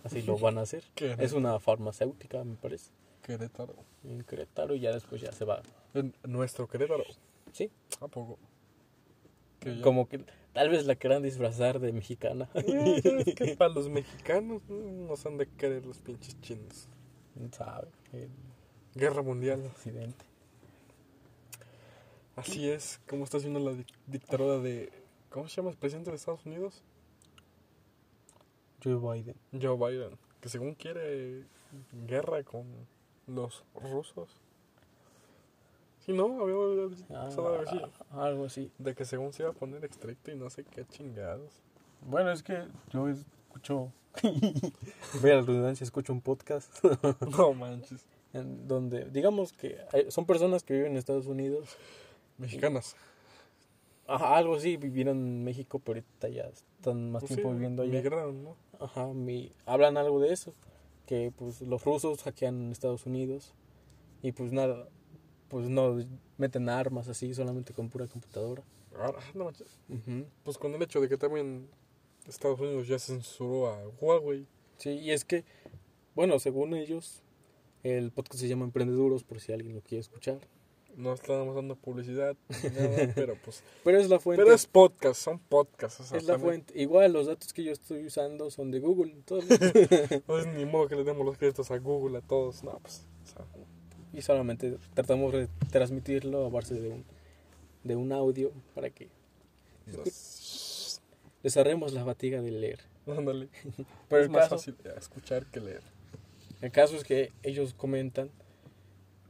así 0.04 0.22
lo 0.22 0.38
van 0.38 0.58
a 0.58 0.62
hacer. 0.62 0.84
Es 1.20 1.34
una 1.34 1.60
farmacéutica, 1.60 2.44
me 2.44 2.56
parece. 2.56 2.92
Querétaro. 3.24 3.76
En 4.04 4.24
Querétaro 4.24 4.76
y 4.76 4.80
ya 4.82 4.92
después 4.94 5.22
ya 5.22 5.32
se 5.32 5.46
va. 5.46 5.62
En 5.94 6.14
nuestro 6.24 6.68
Querétaro. 6.68 7.04
Sí, 7.52 7.70
¿A 8.02 8.08
poco? 8.08 8.38
Que 9.60 9.82
como 9.82 10.08
que 10.08 10.24
tal 10.54 10.70
vez 10.70 10.86
la 10.86 10.96
quieran 10.96 11.22
disfrazar 11.24 11.80
de 11.80 11.92
mexicana. 11.92 12.50
Eh, 12.56 13.24
es 13.26 13.36
que 13.36 13.56
para 13.58 13.74
los 13.74 13.90
mexicanos 13.90 14.62
nos 14.70 15.26
han 15.26 15.38
de 15.38 15.48
querer 15.48 15.86
los 15.86 15.98
pinches 16.00 16.40
chinos. 16.42 16.88
¿Quién 17.34 17.52
sabe? 17.54 17.88
El 18.14 18.30
Guerra 18.96 19.22
mundial. 19.22 19.62
presidente. 19.74 20.26
Así 22.36 22.70
es. 22.70 23.00
¿Cómo 23.08 23.24
está 23.26 23.38
haciendo 23.38 23.60
la 23.60 23.72
dic- 23.72 23.94
dictadura 24.08 24.60
de... 24.60 24.92
¿Cómo 25.30 25.48
se 25.48 25.58
llama 25.58 25.70
el 25.72 25.78
presidente 25.78 26.10
de 26.10 26.16
Estados 26.18 26.46
Unidos? 26.46 26.82
Joe 28.84 28.96
Biden. 28.96 29.36
Joe 29.62 29.78
Biden. 29.78 30.18
Que 30.42 30.50
según 30.50 30.74
quiere 30.76 31.44
guerra 32.08 32.44
con 32.44 32.66
los 33.28 33.64
rusos. 33.76 34.30
Sí, 36.06 36.14
¿no? 36.14 36.42
Había 36.42 36.86
escuchado 36.96 37.48
algo 37.56 37.62
así. 37.70 37.82
Ah, 38.12 38.24
algo 38.26 38.46
así. 38.46 38.72
De 38.78 38.96
que 38.96 39.06
según 39.06 39.34
se 39.34 39.44
iba 39.44 39.52
a 39.52 39.54
poner 39.54 39.84
estricto 39.86 40.32
y 40.32 40.36
no 40.36 40.50
sé 40.50 40.64
qué 40.64 40.86
chingados. 40.86 41.62
Bueno, 42.02 42.32
es 42.32 42.42
que 42.42 42.64
yo 42.92 43.08
escucho. 43.10 43.92
Voy 45.22 45.32
a 45.32 45.36
la 45.36 45.42
redundancia, 45.42 45.84
escucho 45.84 46.12
un 46.14 46.22
podcast 46.22 46.74
No 47.38 47.54
manches. 47.54 48.06
en 48.34 48.68
donde, 48.68 49.06
digamos 49.06 49.54
que 49.54 49.78
hay- 49.94 50.10
son 50.10 50.26
personas 50.26 50.64
que 50.64 50.74
viven 50.74 50.94
en 50.94 50.98
Estados 50.98 51.28
Unidos. 51.28 51.78
Mexicanas. 52.38 52.96
Ajá, 54.08 54.38
algo 54.38 54.56
así, 54.56 54.78
vivieron 54.78 55.18
en 55.18 55.44
México, 55.44 55.78
pero 55.80 56.00
ahorita 56.00 56.30
ya 56.30 56.44
están 56.46 57.12
más 57.12 57.22
Pues 57.22 57.36
tiempo 57.36 57.50
sí, 57.50 57.54
viviendo 57.56 57.84
allá. 57.84 57.92
Migraron, 57.92 58.44
¿no? 58.44 58.56
Ajá, 58.80 59.08
mi, 59.08 59.52
hablan 59.66 59.98
algo 59.98 60.20
de 60.20 60.34
eso. 60.34 60.54
Que 61.06 61.32
pues 61.36 61.62
los 61.62 61.84
rusos 61.84 62.24
hackean 62.24 62.56
en 62.62 62.72
Estados 62.72 63.06
Unidos. 63.06 63.54
Y 64.22 64.32
pues 64.32 64.52
nada, 64.52 64.88
pues 65.48 65.70
no 65.70 65.98
meten 66.38 66.70
armas 66.70 67.08
así, 67.08 67.34
solamente 67.34 67.74
con 67.74 67.90
pura 67.90 68.08
computadora. 68.08 68.64
Ah, 68.96 69.14
no. 69.34 69.52
Pues 70.44 70.58
con 70.58 70.74
el 70.74 70.82
hecho 70.82 71.02
de 71.02 71.10
que 71.10 71.18
también 71.18 71.70
Estados 72.28 72.60
Unidos 72.60 72.88
ya 72.88 73.00
censuró 73.00 73.68
a 73.68 73.88
Huawei. 74.00 74.46
Sí, 74.78 74.92
y 74.92 75.12
es 75.12 75.26
que, 75.26 75.46
bueno, 76.16 76.40
según 76.40 76.74
ellos, 76.74 77.24
el 77.84 78.12
podcast 78.12 78.42
se 78.42 78.48
llama 78.48 78.66
Emprendeduros, 78.66 79.24
por 79.24 79.40
si 79.40 79.52
alguien 79.52 79.76
lo 79.76 79.82
quiere 79.82 80.02
escuchar. 80.02 80.40
No 81.00 81.14
estamos 81.14 81.56
dando 81.56 81.76
publicidad 81.78 82.36
nada, 82.76 83.12
pero 83.16 83.36
pues. 83.44 83.64
Pero 83.86 83.98
es 84.00 84.10
la 84.10 84.20
fuente. 84.20 84.44
Pero 84.44 84.54
es 84.54 84.68
podcast, 84.68 85.22
son 85.22 85.40
podcasts. 85.40 86.02
O 86.02 86.04
sea, 86.04 86.18
es 86.18 86.26
la 86.26 86.34
también- 86.34 86.64
fuente. 86.66 86.80
Igual 86.82 87.14
los 87.14 87.28
datos 87.28 87.54
que 87.54 87.64
yo 87.64 87.72
estoy 87.72 88.06
usando 88.06 88.52
son 88.52 88.70
de 88.70 88.80
Google. 88.80 89.14
entonces, 89.14 89.60
No 90.28 90.38
es 90.40 90.48
ni 90.48 90.66
modo 90.66 90.90
que 90.90 90.96
le 90.98 91.04
demos 91.06 91.26
los 91.26 91.38
créditos 91.38 91.72
a 91.72 91.78
Google 91.78 92.18
a 92.18 92.22
todos. 92.22 92.64
No, 92.64 92.78
pues. 92.80 93.06
O 93.24 93.28
sea, 93.28 93.46
y 94.12 94.22
solamente 94.22 94.78
tratamos 94.94 95.32
de 95.32 95.48
transmitirlo 95.72 96.46
a 96.46 96.50
base 96.50 96.74
de 96.76 96.90
un, 96.90 97.06
de 97.86 97.96
un 97.96 98.12
audio 98.12 98.52
para 98.76 98.90
que 98.90 99.08
nos- 99.88 101.02
desarremos 101.44 101.94
la 101.94 102.04
fatiga 102.04 102.42
de 102.42 102.52
leer. 102.52 102.80
Ándale. 103.08 103.48
Pero 104.10 104.24
es 104.24 104.30
más 104.30 104.44
caso, 104.50 104.58
fácil 104.58 104.76
escuchar 104.98 105.46
que 105.46 105.62
leer. 105.62 105.82
el 106.62 106.72
caso 106.72 106.96
es 106.98 107.04
que 107.06 107.32
ellos 107.44 107.74
comentan 107.74 108.30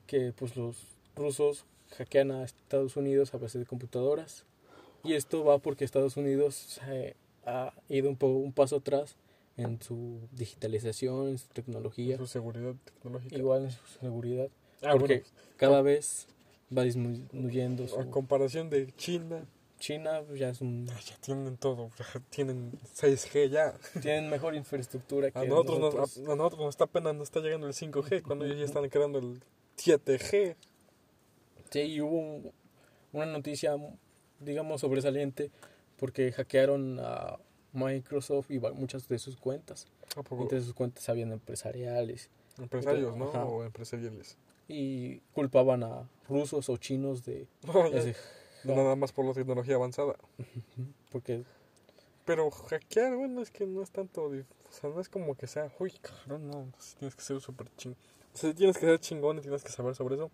que 0.07 0.33
pues 0.35 0.55
los 0.55 0.75
rusos 1.19 1.65
hackean 1.97 2.31
a 2.31 2.43
Estados 2.43 2.95
Unidos 2.97 3.33
a 3.33 3.37
base 3.37 3.59
de 3.59 3.65
computadoras. 3.65 4.45
Y 5.03 5.13
esto 5.13 5.43
va 5.43 5.59
porque 5.59 5.85
Estados 5.85 6.17
Unidos 6.17 6.55
se 6.55 7.15
ha 7.45 7.73
ido 7.87 8.09
un, 8.09 8.15
poco, 8.17 8.33
un 8.39 8.51
paso 8.53 8.77
atrás 8.77 9.15
en 9.57 9.81
su 9.81 10.19
digitalización, 10.31 11.29
en 11.29 11.37
su 11.37 11.47
tecnología, 11.49 12.17
Su 12.17 12.27
seguridad 12.27 12.73
tecnológica. 12.85 13.37
igual 13.37 13.63
en 13.65 13.71
su 13.71 13.85
seguridad. 13.99 14.49
Ah, 14.81 14.93
porque 14.97 15.19
bueno, 15.19 15.27
cada 15.57 15.81
vez 15.81 16.27
va 16.75 16.83
disminuyendo 16.83 17.83
a 17.85 17.87
su... 17.87 18.09
comparación 18.09 18.69
de 18.69 18.93
China, 18.95 19.45
China 19.79 20.21
pues, 20.27 20.39
ya 20.39 20.49
es 20.49 20.61
un... 20.61 20.87
ah, 20.91 20.99
ya 21.05 21.15
tienen 21.17 21.57
todo. 21.57 21.89
tienen 22.29 22.71
6G 22.95 23.49
ya. 23.49 23.73
tienen 24.01 24.29
mejor 24.29 24.55
infraestructura 24.55 25.31
que 25.31 25.39
A 25.39 25.43
nosotros, 25.45 25.79
nos, 25.79 25.95
nosotros. 25.95 26.27
a, 26.29 26.31
a 26.33 26.35
nosotros 26.35 26.61
nos 26.61 26.69
está 26.69 26.83
apenas 26.85 27.15
nos 27.15 27.23
está 27.23 27.39
llegando 27.41 27.67
el 27.67 27.73
5G 27.73 28.21
cuando 28.21 28.45
ellos 28.45 28.57
ya 28.59 28.65
están 28.65 28.87
creando 28.89 29.19
el 29.19 29.41
7G. 29.77 30.55
Sí, 31.69 31.79
y 31.81 32.01
hubo 32.01 32.17
un- 32.19 32.51
una 33.13 33.25
noticia, 33.25 33.75
digamos, 34.39 34.81
sobresaliente 34.81 35.51
porque 35.97 36.31
hackearon 36.31 36.99
a 36.99 37.37
Microsoft 37.73 38.49
y 38.51 38.59
muchas 38.59 39.07
de 39.07 39.19
sus 39.19 39.35
cuentas. 39.37 39.87
Entre 40.31 40.61
sus 40.61 40.73
cuentas 40.73 41.07
habían 41.09 41.31
empresariales 41.31 42.29
Empresarios, 42.57 43.15
¿no? 43.15 43.29
Ajá. 43.29 43.45
O 43.45 43.63
empresariales. 43.63 44.37
y 44.67 45.19
culpaban 45.33 45.83
a 45.83 46.07
rusos 46.27 46.69
o 46.69 46.77
chinos 46.77 47.23
de 47.25 47.47
ese 47.93 48.15
nada 48.63 48.95
más 48.95 49.11
por 49.11 49.25
la 49.25 49.33
tecnología 49.33 49.75
avanzada. 49.75 50.15
porque 51.11 51.43
Pero 52.25 52.51
hackear, 52.51 53.15
bueno, 53.15 53.41
es 53.41 53.49
que 53.51 53.65
no 53.65 53.81
es 53.81 53.89
tanto. 53.91 54.25
O 54.25 54.71
sea, 54.71 54.89
no 54.89 54.99
es 55.01 55.09
como 55.09 55.35
que 55.35 55.47
sea, 55.47 55.71
uy, 55.79 55.91
cabrón, 56.01 56.47
no. 56.47 56.67
tienes 56.99 57.15
que 57.15 57.21
ser 57.23 57.39
súper 57.39 57.67
chingón. 57.77 57.97
O 58.33 58.37
sea, 58.37 58.53
tienes 58.53 58.77
que 58.77 58.85
ser 58.85 58.99
chingón 58.99 59.37
y 59.39 59.41
tienes 59.41 59.63
que 59.63 59.71
saber 59.71 59.95
sobre 59.95 60.15
eso. 60.15 60.29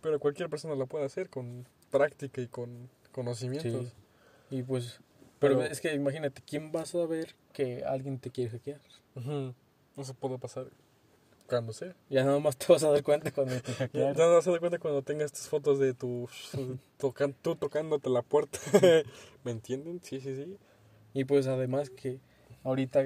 Pero 0.00 0.18
cualquier 0.20 0.48
persona 0.48 0.74
lo 0.74 0.86
puede 0.86 1.04
hacer 1.04 1.28
con 1.28 1.66
práctica 1.90 2.40
y 2.40 2.48
con 2.48 2.88
conocimientos. 3.12 3.86
sí, 4.50 4.56
y 4.58 4.62
pues 4.62 5.00
pero, 5.38 5.58
Pero- 5.58 5.70
es 5.70 5.80
que 5.80 5.94
imagínate 5.94 6.42
quién 6.44 6.72
va 6.74 6.82
a 6.82 6.86
saber 6.86 7.34
que 7.52 7.84
alguien 7.84 8.18
te 8.18 8.30
quiere 8.30 8.50
hackear. 8.50 8.80
Ujú. 9.14 9.54
No 9.96 10.04
se 10.04 10.14
puede 10.14 10.36
pasar 10.38 10.66
cuando 11.46 11.72
sea. 11.72 11.94
Ya 12.10 12.24
nada 12.24 12.38
más 12.40 12.56
te 12.56 12.66
vas 12.72 12.82
a 12.82 12.90
dar 12.90 13.02
cuenta 13.02 13.30
cuando 13.32 13.54
te 13.62 13.70
Ya 13.72 13.78
hackearon. 13.78 14.14
te 14.16 14.22
vas 14.22 14.46
a 14.46 14.50
dar 14.50 14.60
cuenta 14.60 14.78
cuando 14.78 15.02
tengas 15.02 15.32
tus 15.32 15.48
fotos 15.48 15.78
de 15.78 15.94
tu. 15.94 16.28
tocan, 16.96 17.34
tú 17.34 17.54
tocándote 17.56 18.10
la 18.10 18.22
puerta. 18.22 18.58
¿Me 19.44 19.52
entienden? 19.52 20.00
Sí, 20.02 20.20
sí, 20.20 20.34
sí. 20.36 20.56
Y 21.14 21.24
pues 21.24 21.46
además 21.46 21.90
que 21.90 22.18
ahorita 22.64 23.02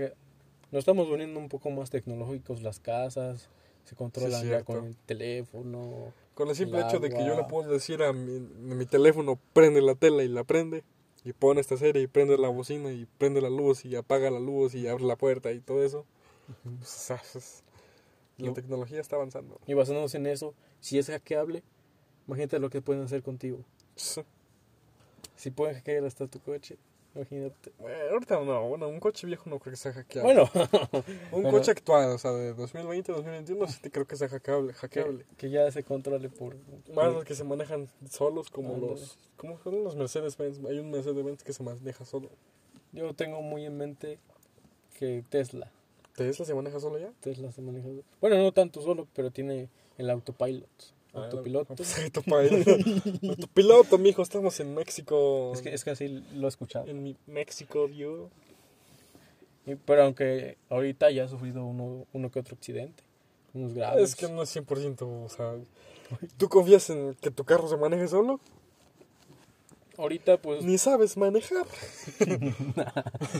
nos 0.70 0.78
estamos 0.80 1.06
poniendo 1.08 1.38
un 1.38 1.48
poco 1.48 1.70
más 1.70 1.90
tecnológicos 1.90 2.62
las 2.62 2.80
casas, 2.80 3.48
se 3.84 3.94
controlan 3.94 4.42
ya 4.42 4.48
cierto. 4.48 4.64
con 4.64 4.86
el 4.86 4.96
teléfono. 4.96 6.12
Con 6.34 6.48
el 6.48 6.56
simple 6.56 6.80
El 6.80 6.86
hecho 6.86 6.98
de 6.98 7.10
que 7.10 7.26
yo 7.26 7.36
le 7.36 7.44
puedo 7.44 7.70
decir 7.70 8.02
a 8.02 8.12
mi, 8.12 8.36
a 8.36 8.74
mi 8.74 8.86
teléfono, 8.86 9.38
prende 9.52 9.82
la 9.82 9.94
tela 9.94 10.22
y 10.22 10.28
la 10.28 10.44
prende. 10.44 10.84
Y 11.24 11.32
pone 11.32 11.60
esta 11.60 11.76
serie 11.76 12.02
y 12.02 12.06
prende 12.08 12.36
la 12.36 12.48
bocina 12.48 12.92
y 12.92 13.06
prende 13.18 13.40
la 13.40 13.50
luz 13.50 13.84
y 13.84 13.94
apaga 13.94 14.30
la 14.30 14.40
luz 14.40 14.74
y 14.74 14.88
abre 14.88 15.04
la 15.04 15.14
puerta 15.14 15.52
y 15.52 15.60
todo 15.60 15.84
eso. 15.84 16.04
Pues, 16.64 17.62
la 18.38 18.52
tecnología 18.52 19.00
está 19.00 19.16
avanzando. 19.16 19.60
Y 19.66 19.74
basándonos 19.74 20.14
en 20.14 20.26
eso, 20.26 20.54
si 20.80 20.98
es 20.98 21.08
hackeable, 21.08 21.62
imagínate 22.26 22.58
lo 22.58 22.70
que 22.70 22.82
pueden 22.82 23.02
hacer 23.02 23.22
contigo. 23.22 23.64
Si 25.36 25.50
pueden 25.50 25.76
hackear 25.76 26.04
hasta 26.04 26.26
tu 26.26 26.40
coche, 26.40 26.76
imagínate. 27.14 27.72
Bueno, 27.78 27.98
ahorita 28.10 28.40
no, 28.44 28.68
bueno, 28.68 28.88
un 28.88 29.00
coche 29.00 29.26
viejo 29.26 29.48
no 29.48 29.58
creo 29.58 29.72
que 29.72 29.76
sea 29.76 29.92
hackeable. 29.92 30.34
Bueno, 30.34 30.50
un 31.32 31.42
bueno. 31.42 31.50
coche 31.58 31.70
actual, 31.70 32.10
o 32.10 32.18
sea, 32.18 32.32
de 32.32 32.54
2020, 32.54 33.12
2021, 33.12 33.68
sí 33.68 33.90
creo 33.90 34.06
que 34.06 34.16
sea 34.16 34.28
hackeable. 34.28 34.72
hackeable. 34.72 35.24
que, 35.24 35.36
que 35.36 35.50
ya 35.50 35.70
se 35.70 35.82
controle 35.82 36.28
por... 36.28 36.56
Más 36.94 37.12
los 37.12 37.24
que 37.24 37.34
se 37.34 37.44
manejan 37.44 37.88
solos, 38.10 38.50
como 38.50 38.74
Ándale. 38.74 38.92
los. 38.92 39.18
¿Cómo 39.36 39.58
son 39.62 39.82
los 39.84 39.96
Mercedes-Benz? 39.96 40.60
Hay 40.68 40.78
un 40.78 40.90
Mercedes-Benz 40.90 41.42
que 41.42 41.52
se 41.52 41.62
maneja 41.62 42.04
solo. 42.04 42.30
Yo 42.92 43.14
tengo 43.14 43.42
muy 43.42 43.64
en 43.64 43.76
mente 43.76 44.18
que 44.98 45.24
Tesla, 45.28 45.70
¿Tesla 46.14 46.44
se 46.44 46.54
maneja 46.54 46.78
solo 46.78 46.98
ya? 46.98 47.10
Tesla 47.20 47.50
se 47.52 47.62
maneja... 47.62 47.88
Bueno, 48.20 48.36
no 48.36 48.52
tanto 48.52 48.82
solo, 48.82 49.08
pero 49.14 49.30
tiene 49.30 49.68
el 49.98 50.10
autopilot. 50.10 50.68
Autopiloto. 51.12 51.74
pues, 51.76 51.98
Autopiloto, 52.04 52.70
Autopiloto, 53.28 53.98
mijo, 53.98 54.22
estamos 54.22 54.58
en 54.60 54.74
México. 54.74 55.52
Es 55.54 55.60
que, 55.62 55.74
es 55.74 55.84
que 55.84 55.90
así 55.90 56.08
lo 56.34 56.46
he 56.46 56.48
escuchado. 56.48 56.86
En 56.88 57.02
mi 57.02 57.16
México, 57.26 57.88
yo. 57.88 58.30
Y- 59.66 59.74
Pero 59.76 60.04
aunque 60.04 60.56
ahorita 60.70 61.10
ya 61.10 61.24
ha 61.24 61.28
sufrido 61.28 61.64
uno, 61.64 62.06
uno 62.12 62.30
que 62.30 62.40
otro 62.40 62.54
accidente, 62.56 63.02
unos 63.54 63.74
graves. 63.74 64.02
Es 64.10 64.16
que 64.16 64.28
no 64.28 64.42
es 64.42 64.56
100%, 64.56 65.02
o 65.02 65.28
sea, 65.28 65.54
¿Tú 66.36 66.48
confías 66.48 66.90
en 66.90 67.14
que 67.14 67.30
tu 67.30 67.44
carro 67.44 67.68
se 67.68 67.76
maneje 67.76 68.06
solo? 68.08 68.38
Ahorita, 69.96 70.36
pues, 70.38 70.64
Ni 70.64 70.78
sabes 70.78 71.16
manejar. 71.16 71.66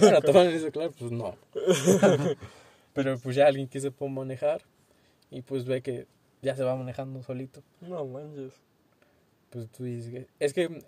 para 0.01 0.21
tomar 0.21 0.47
eso 0.47 0.71
claro, 0.71 0.93
pues 0.99 1.11
no. 1.11 1.35
Pero 2.95 3.19
pues 3.19 3.37
ya 3.37 3.47
alguien 3.47 3.69
que 3.69 3.81
se 3.81 3.91
puede 3.91 4.13
manejar 4.13 4.63
y 5.31 5.41
pues 5.43 5.65
ve 5.65 5.81
que 5.83 6.07
ya 6.43 6.55
se 6.57 6.63
va 6.65 6.77
manejando 6.77 7.23
solito. 7.23 7.63
No 7.81 8.05
manches. 8.05 8.53
Pues 9.51 9.69
tú 9.71 9.85
dices. 9.85 10.27
Es 10.39 10.53
que 10.53 10.85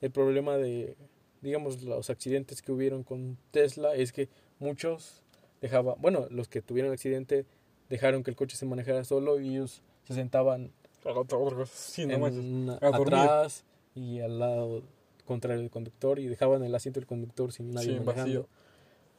el 0.00 0.10
problema 0.10 0.56
de, 0.56 0.96
digamos, 1.40 1.82
los 1.82 2.08
accidentes 2.10 2.62
que 2.62 2.72
hubieron 2.72 3.02
con 3.02 3.36
Tesla 3.50 3.94
es 3.94 4.12
que 4.12 4.28
muchos 4.58 5.22
dejaban, 5.60 5.96
bueno, 6.00 6.26
los 6.30 6.48
que 6.48 6.62
tuvieron 6.62 6.90
el 6.90 6.94
accidente 6.94 7.44
dejaron 7.88 8.22
que 8.22 8.30
el 8.30 8.36
coche 8.36 8.56
se 8.56 8.64
manejara 8.66 9.04
solo 9.04 9.40
y 9.40 9.50
ellos 9.50 9.82
se 10.04 10.14
sentaban 10.14 10.72
Otra, 11.04 11.36
otra 11.36 11.56
cosa. 11.58 11.72
Sí, 11.74 12.06
no 12.06 12.78
A 12.80 12.96
atrás 12.96 13.64
y 13.94 14.20
al 14.20 14.38
lado 14.38 14.82
contrario 15.26 15.60
del 15.60 15.70
conductor 15.70 16.18
y 16.18 16.26
dejaban 16.26 16.62
el 16.64 16.74
asiento 16.74 17.00
del 17.00 17.06
conductor 17.06 17.52
sin 17.52 17.70
nadie 17.72 17.88
Sí, 17.88 18.00
manejando. 18.00 18.22
vacío. 18.22 18.48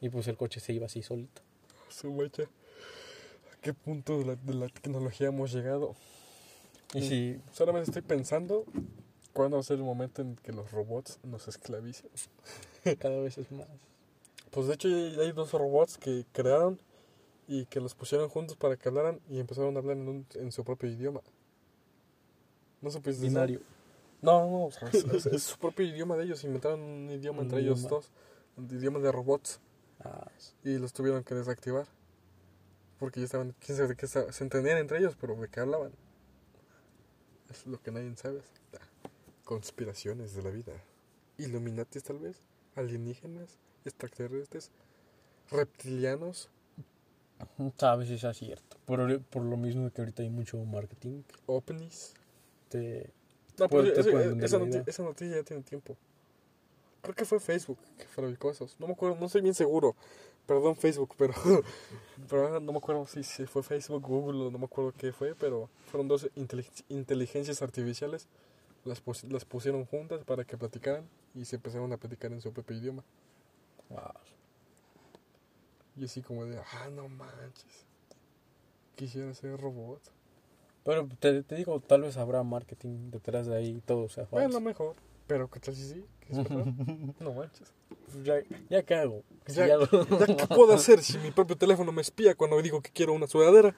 Y 0.00 0.08
pues 0.08 0.28
el 0.28 0.36
coche 0.36 0.60
se 0.60 0.72
iba 0.72 0.86
así 0.86 1.02
solito. 1.02 1.42
Su 1.88 2.12
mecha. 2.12 2.44
¿A 3.64 3.72
qué 3.72 3.72
punto 3.72 4.18
de 4.18 4.26
la, 4.26 4.36
de 4.36 4.52
la 4.52 4.68
tecnología 4.68 5.28
hemos 5.28 5.50
llegado? 5.50 5.94
Y 6.92 6.98
Mm. 6.98 7.02
si 7.02 7.40
Solamente 7.50 7.88
estoy 7.88 8.02
pensando 8.02 8.66
cuándo 9.32 9.56
va 9.56 9.62
a 9.62 9.64
ser 9.64 9.78
el 9.78 9.84
momento 9.84 10.20
en 10.20 10.36
que 10.36 10.52
los 10.52 10.70
robots 10.70 11.18
nos 11.22 11.48
esclavicen. 11.48 12.10
cada 13.00 13.18
vez 13.22 13.38
es 13.38 13.50
más. 13.50 13.66
Pues 14.50 14.66
de 14.66 14.74
hecho 14.74 14.88
hay 14.88 15.32
dos 15.32 15.52
robots 15.52 15.96
que 15.96 16.26
crearon 16.32 16.78
y 17.48 17.64
que 17.64 17.80
los 17.80 17.94
pusieron 17.94 18.28
juntos 18.28 18.58
para 18.58 18.76
que 18.76 18.86
hablaran 18.90 19.18
y 19.30 19.40
empezaron 19.40 19.74
a 19.76 19.78
hablar 19.78 19.96
en, 19.96 20.08
un- 20.08 20.26
en 20.34 20.52
su 20.52 20.62
propio 20.62 20.90
idioma. 20.90 21.22
No 22.82 22.90
supiste 22.90 23.12
eso? 23.12 23.22
Binario. 23.22 23.60
No, 24.20 24.40
no, 24.46 24.64
o 24.66 24.70
sea, 24.72 24.90
es, 24.90 25.24
es- 25.24 25.42
su 25.42 25.56
propio 25.56 25.86
idioma 25.86 26.16
de 26.16 26.24
ellos. 26.24 26.44
Inventaron 26.44 26.82
un 26.82 27.10
idioma 27.10 27.38
Un 27.38 27.44
entre 27.46 27.60
ellos 27.60 27.78
idioma. 27.78 27.96
dos, 27.96 28.10
un 28.58 28.66
idioma 28.70 28.98
de 28.98 29.10
robots 29.10 29.58
Ah, 30.04 30.30
y 30.62 30.76
los 30.76 30.92
tuvieron 30.92 31.24
que 31.24 31.34
desactivar. 31.34 31.86
Porque 32.98 33.20
ya 33.20 33.26
estaban, 33.26 33.54
quién 33.64 33.76
sabe 33.76 33.88
de 33.88 33.96
qué 33.96 34.06
se 34.06 34.44
entendían 34.44 34.78
entre 34.78 34.98
ellos, 34.98 35.16
pero 35.20 35.34
de 35.36 35.48
qué 35.48 35.60
hablaban. 35.60 35.92
Es 37.50 37.66
lo 37.66 37.80
que 37.82 37.90
nadie 37.90 38.14
sabe. 38.16 38.40
Conspiraciones 39.44 40.34
de 40.34 40.42
la 40.42 40.50
vida. 40.50 40.72
Illuminatis 41.38 42.02
tal 42.02 42.18
vez, 42.18 42.40
alienígenas, 42.76 43.58
extraterrestres, 43.84 44.70
reptilianos, 45.50 46.48
sabes 47.76 48.08
si 48.08 48.14
es 48.14 48.36
cierto. 48.36 48.76
Por, 48.86 49.20
por 49.24 49.42
lo 49.42 49.56
mismo 49.56 49.90
que 49.90 50.00
ahorita 50.00 50.22
hay 50.22 50.30
mucho 50.30 50.56
marketing. 50.64 51.22
ovnis. 51.46 52.14
Te, 52.68 53.10
No, 53.58 53.68
Puede- 53.68 53.92
te 53.92 54.00
ese- 54.00 54.10
esa, 54.44 54.58
noti- 54.58 54.68
idea. 54.70 54.84
esa 54.86 55.02
noticia 55.02 55.36
ya 55.36 55.42
tiene 55.42 55.62
tiempo. 55.62 55.96
Creo 57.02 57.14
que 57.14 57.24
fue 57.24 57.38
Facebook 57.38 57.78
que 57.98 58.06
fabricó 58.06 58.50
esos. 58.50 58.78
No 58.80 58.86
me 58.86 58.94
acuerdo, 58.94 59.16
no 59.20 59.26
estoy 59.26 59.42
bien 59.42 59.54
seguro. 59.54 59.94
Perdón, 60.46 60.76
Facebook, 60.76 61.14
pero, 62.28 62.60
no 62.60 62.72
me 62.72 62.78
acuerdo 62.78 63.06
si, 63.06 63.22
si 63.24 63.46
fue 63.46 63.62
Facebook, 63.62 64.02
Google 64.06 64.42
o 64.44 64.50
no 64.50 64.58
me 64.58 64.66
acuerdo 64.66 64.92
qué 64.96 65.12
fue, 65.12 65.34
pero 65.34 65.70
fueron 65.86 66.06
dos 66.08 66.28
intelig- 66.36 66.84
inteligencias 66.88 67.62
artificiales. 67.62 68.28
Las, 68.84 69.00
pus- 69.00 69.24
las 69.24 69.46
pusieron 69.46 69.86
juntas 69.86 70.22
para 70.24 70.44
que 70.44 70.58
platicaran 70.58 71.08
y 71.34 71.46
se 71.46 71.56
empezaron 71.56 71.90
a 71.92 71.96
platicar 71.96 72.30
en 72.32 72.42
su 72.42 72.52
propio 72.52 72.76
idioma. 72.76 73.02
wow. 73.88 74.00
Y 75.96 76.04
así 76.04 76.20
como 76.22 76.44
de, 76.44 76.58
ah, 76.58 76.88
no 76.90 77.08
manches. 77.08 77.86
Quisiera 78.96 79.32
ser 79.32 79.58
robot. 79.60 80.00
Pero 80.84 81.08
te, 81.18 81.42
te 81.42 81.54
digo, 81.54 81.80
tal 81.80 82.02
vez 82.02 82.16
habrá 82.18 82.42
marketing 82.42 83.10
detrás 83.10 83.46
de 83.46 83.56
ahí 83.56 83.76
y 83.76 83.80
todo 83.80 84.08
sea 84.10 84.26
Bueno, 84.30 84.48
falso. 84.48 84.60
mejor. 84.60 84.96
Pero 85.26 85.48
¿qué 85.50 85.60
tal 85.60 85.74
si 85.74 85.88
sí? 85.88 86.04
¿Que 86.20 86.32
es 86.32 86.38
verdad? 86.38 86.66
no 87.20 87.32
manches. 87.32 87.72
Ya, 88.22 88.34
ya 88.68 88.82
qué 88.82 88.94
hago. 88.94 89.22
Si 89.46 89.54
Ya, 89.54 89.66
ya 89.68 89.78
ya, 89.78 90.26
¿qué 90.36 90.46
puedo 90.48 90.74
hacer 90.74 91.02
si 91.02 91.18
mi 91.18 91.30
propio 91.30 91.56
teléfono 91.56 91.92
me 91.92 92.02
espía 92.02 92.34
cuando 92.34 92.60
digo 92.62 92.80
que 92.82 92.90
quiero 92.90 93.12
una 93.12 93.26
sudadera? 93.26 93.74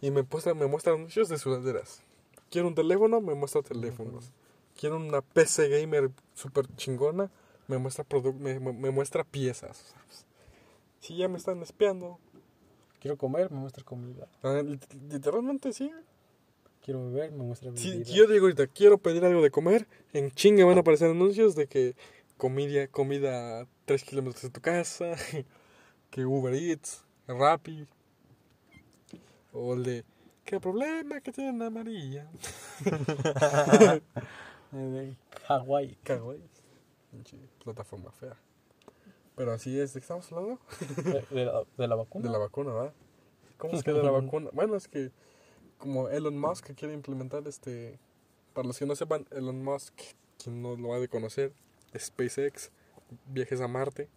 Y 0.00 0.10
me 0.10 0.22
muestra, 0.22 0.54
me 0.54 0.66
muestra 0.66 0.92
anuncios 0.94 1.28
de 1.28 1.38
sudaderas. 1.38 2.02
Quiero 2.50 2.68
un 2.68 2.74
teléfono, 2.74 3.20
me 3.20 3.34
muestra 3.34 3.62
teléfonos. 3.62 4.32
Quiero 4.76 4.96
una 4.96 5.20
PC 5.22 5.68
gamer 5.68 6.10
super 6.34 6.66
chingona, 6.76 7.30
me 7.66 7.78
muestra 7.78 8.06
me, 8.38 8.60
me- 8.60 8.72
me 8.72 8.90
muestra 8.90 9.24
piezas. 9.24 9.94
Pues, 10.06 10.24
Si 11.00 11.16
ya 11.16 11.28
me 11.28 11.36
están 11.36 11.60
espiando. 11.62 12.18
Quiero 13.00 13.16
comer, 13.16 13.50
me 13.50 13.58
muestra 13.58 13.84
comida. 13.84 14.28
Ah, 14.42 14.60
lit- 14.62 14.92
Literalmente 15.10 15.72
sí. 15.72 15.90
Quiero 16.82 17.04
beber, 17.10 17.32
me 17.32 17.44
muestra 17.44 17.70
Si 17.74 17.90
bebida. 17.90 18.10
yo 18.10 18.26
digo 18.26 18.46
ahorita, 18.46 18.66
quiero 18.68 18.98
pedir 18.98 19.24
algo 19.24 19.42
de 19.42 19.50
comer, 19.50 19.86
en 20.12 20.30
chinga 20.30 20.64
van 20.64 20.78
a 20.78 20.80
aparecer 20.80 21.10
anuncios 21.10 21.54
de 21.54 21.66
que 21.66 21.94
comida, 22.36 22.86
comida 22.88 23.60
a 23.60 23.66
3 23.84 24.04
kilómetros 24.04 24.42
de 24.42 24.50
tu 24.50 24.60
casa, 24.60 25.12
que 26.10 26.24
Uber 26.24 26.54
Eats, 26.54 27.04
Rappi, 27.26 27.86
o 29.52 29.74
el 29.74 29.82
de, 29.84 30.04
¿qué 30.44 30.60
problema 30.60 31.20
que 31.20 31.32
tiene 31.32 31.50
Ana 31.50 31.68
María? 31.70 32.30
Eh, 34.72 34.76
de 34.76 35.16
Hawái. 35.46 35.96
Kawaii. 36.02 36.42
Pinche 37.10 37.38
plataforma 37.64 38.12
fea. 38.12 38.36
Pero 39.34 39.52
así 39.52 39.78
es, 39.80 39.94
¿de 39.94 40.00
qué 40.00 40.04
estamos 40.04 40.30
hablando? 40.32 40.60
De, 41.04 41.24
de 41.34 41.44
la, 41.46 41.62
de 41.76 41.88
la 41.88 41.94
vacuna. 41.94 42.24
De 42.26 42.30
la 42.30 42.38
vacuna, 42.38 42.72
¿verdad? 42.72 42.92
¿Cómo 43.56 43.74
es 43.74 43.82
que 43.82 43.92
de 43.92 44.02
la 44.02 44.10
vacuna? 44.20 44.50
Bueno, 44.52 44.76
es 44.76 44.88
que 44.88 45.10
como 45.78 46.08
Elon 46.08 46.38
Musk 46.38 46.72
quiere 46.74 46.94
implementar 46.94 47.46
este... 47.48 47.98
Para 48.54 48.66
los 48.66 48.78
que 48.78 48.86
no 48.86 48.96
sepan, 48.96 49.26
Elon 49.30 49.62
Musk, 49.62 49.94
quien 50.42 50.60
no 50.62 50.76
lo 50.76 50.92
ha 50.94 50.98
de 50.98 51.08
conocer, 51.08 51.52
SpaceX, 51.96 52.70
viajes 53.26 53.60
a 53.60 53.68
Marte. 53.68 54.08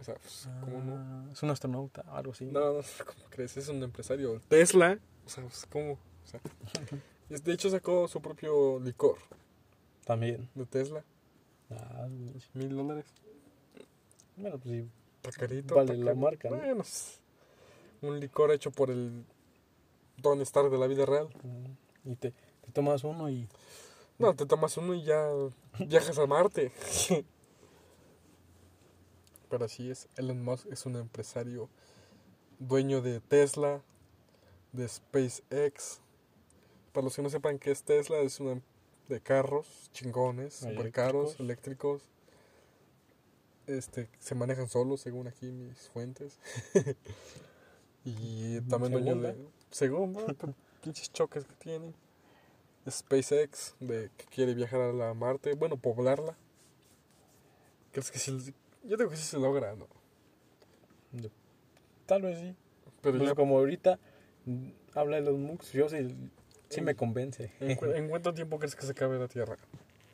O 0.00 0.04
sea, 0.04 0.14
pues, 0.16 0.48
¿cómo 0.60 0.80
no? 0.80 0.96
Ah, 0.96 1.28
Es 1.32 1.42
un 1.44 1.50
astronauta, 1.50 2.00
algo 2.08 2.32
así. 2.32 2.46
No, 2.46 2.60
no, 2.74 2.80
¿cómo 3.06 3.24
crees? 3.30 3.56
Es 3.56 3.68
un 3.68 3.82
empresario. 3.82 4.40
Tesla, 4.48 4.98
o 5.24 5.28
sea, 5.28 5.44
pues, 5.44 5.64
¿cómo? 5.70 5.92
O 5.92 6.26
sea, 6.26 6.40
de 7.28 7.52
hecho 7.52 7.70
sacó 7.70 8.08
su 8.08 8.20
propio 8.20 8.80
licor 8.80 9.16
También. 10.04 10.48
de 10.54 10.66
Tesla, 10.66 11.04
Ah, 11.70 12.06
mil 12.54 12.68
dólares. 12.76 13.06
bueno, 14.36 14.58
pues 14.58 14.74
sí. 14.74 14.88
Está 15.22 15.40
carito. 15.40 15.74
Vale 15.76 15.96
la 15.96 16.14
marca, 16.14 16.50
¿no? 16.50 16.56
Bueno, 16.56 16.82
un 18.02 18.18
licor 18.20 18.50
hecho 18.50 18.70
por 18.72 18.90
el 18.90 19.24
Don 20.16 20.40
Star 20.42 20.70
de 20.70 20.78
la 20.78 20.86
vida 20.86 21.06
real. 21.06 21.28
Y 22.04 22.16
te, 22.16 22.32
te 22.32 22.72
tomas 22.72 23.04
uno 23.04 23.30
y 23.30 23.48
No, 24.18 24.34
te 24.34 24.46
tomas 24.46 24.76
uno 24.76 24.94
y 24.94 25.04
ya 25.04 25.28
viajas 25.78 26.18
a 26.18 26.26
Marte. 26.26 26.72
Pero 29.48 29.64
así 29.66 29.90
es, 29.90 30.08
Elon 30.16 30.42
Musk 30.42 30.66
es 30.70 30.86
un 30.86 30.96
empresario 30.96 31.68
dueño 32.58 33.02
de 33.02 33.20
Tesla, 33.20 33.82
de 34.72 34.88
SpaceX. 34.88 36.00
Para 36.92 37.04
los 37.04 37.14
que 37.16 37.22
no 37.22 37.28
sepan 37.28 37.58
qué 37.58 37.70
es 37.70 37.82
Tesla, 37.82 38.18
es 38.20 38.40
una 38.40 38.62
de 39.08 39.20
carros 39.20 39.90
chingones, 39.92 40.54
super 40.54 40.90
caros, 40.90 41.38
eléctricos. 41.38 42.02
Este, 43.66 44.08
se 44.18 44.34
manejan 44.34 44.68
solos, 44.68 45.00
según 45.02 45.28
aquí 45.28 45.50
mis 45.50 45.88
fuentes. 45.88 46.38
y 48.04 48.60
también 48.62 48.92
dueño 48.92 49.16
de... 49.16 49.36
Según, 49.72 50.12
¿no? 50.12 50.26
Por 50.38 50.54
pinches 50.82 51.12
choques 51.12 51.44
que 51.44 51.54
tiene. 51.56 51.92
SpaceX, 52.88 53.74
de 53.80 54.10
que 54.16 54.24
quiere 54.26 54.54
viajar 54.54 54.80
a 54.80 54.92
la 54.92 55.14
Marte, 55.14 55.54
bueno, 55.54 55.76
poblarla. 55.76 56.36
¿Crees 57.92 58.10
que 58.10 58.18
sí? 58.18 58.54
Yo 58.84 58.96
digo 58.96 59.10
que 59.10 59.16
sí 59.16 59.22
se 59.22 59.38
logra, 59.38 59.74
¿no? 59.76 59.86
Tal 62.06 62.22
vez 62.22 62.38
sí. 62.38 62.56
Pero 63.00 63.18
Pues 63.18 63.28
ya, 63.28 63.34
como 63.34 63.58
ahorita 63.58 63.98
mm, 64.46 64.68
habla 64.94 65.16
de 65.16 65.22
los 65.22 65.38
MOOCs, 65.38 65.72
yo 65.72 65.88
sí, 65.88 66.16
sí 66.68 66.80
me 66.80 66.94
convence. 66.94 67.52
¿en, 67.60 67.78
en 67.96 68.08
cuánto 68.08 68.34
tiempo 68.34 68.58
crees 68.58 68.74
que 68.74 68.82
se 68.84 68.92
acabe 68.92 69.18
la 69.18 69.28
Tierra? 69.28 69.56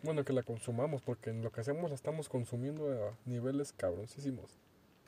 Bueno, 0.03 0.25
que 0.25 0.33
la 0.33 0.42
consumamos, 0.42 1.03
porque 1.03 1.31
en 1.31 1.42
lo 1.42 1.51
que 1.51 1.61
hacemos 1.61 1.90
la 1.90 1.94
estamos 1.94 2.29
consumiendo 2.29 2.90
a 2.92 3.16
niveles 3.25 3.73
cabroncísimos. 3.73 4.57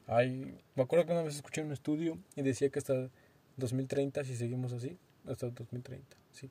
Ay, 0.06 0.58
me 0.74 0.82
acuerdo 0.82 1.06
que 1.06 1.12
una 1.12 1.22
vez 1.22 1.36
escuché 1.36 1.62
un 1.62 1.72
estudio 1.72 2.18
y 2.34 2.42
decía 2.42 2.70
que 2.70 2.78
hasta 2.78 3.10
2030, 3.60 4.24
si 4.24 4.36
seguimos 4.36 4.72
así, 4.72 4.98
hasta 5.26 5.48
2030, 5.50 6.16
sí. 6.32 6.50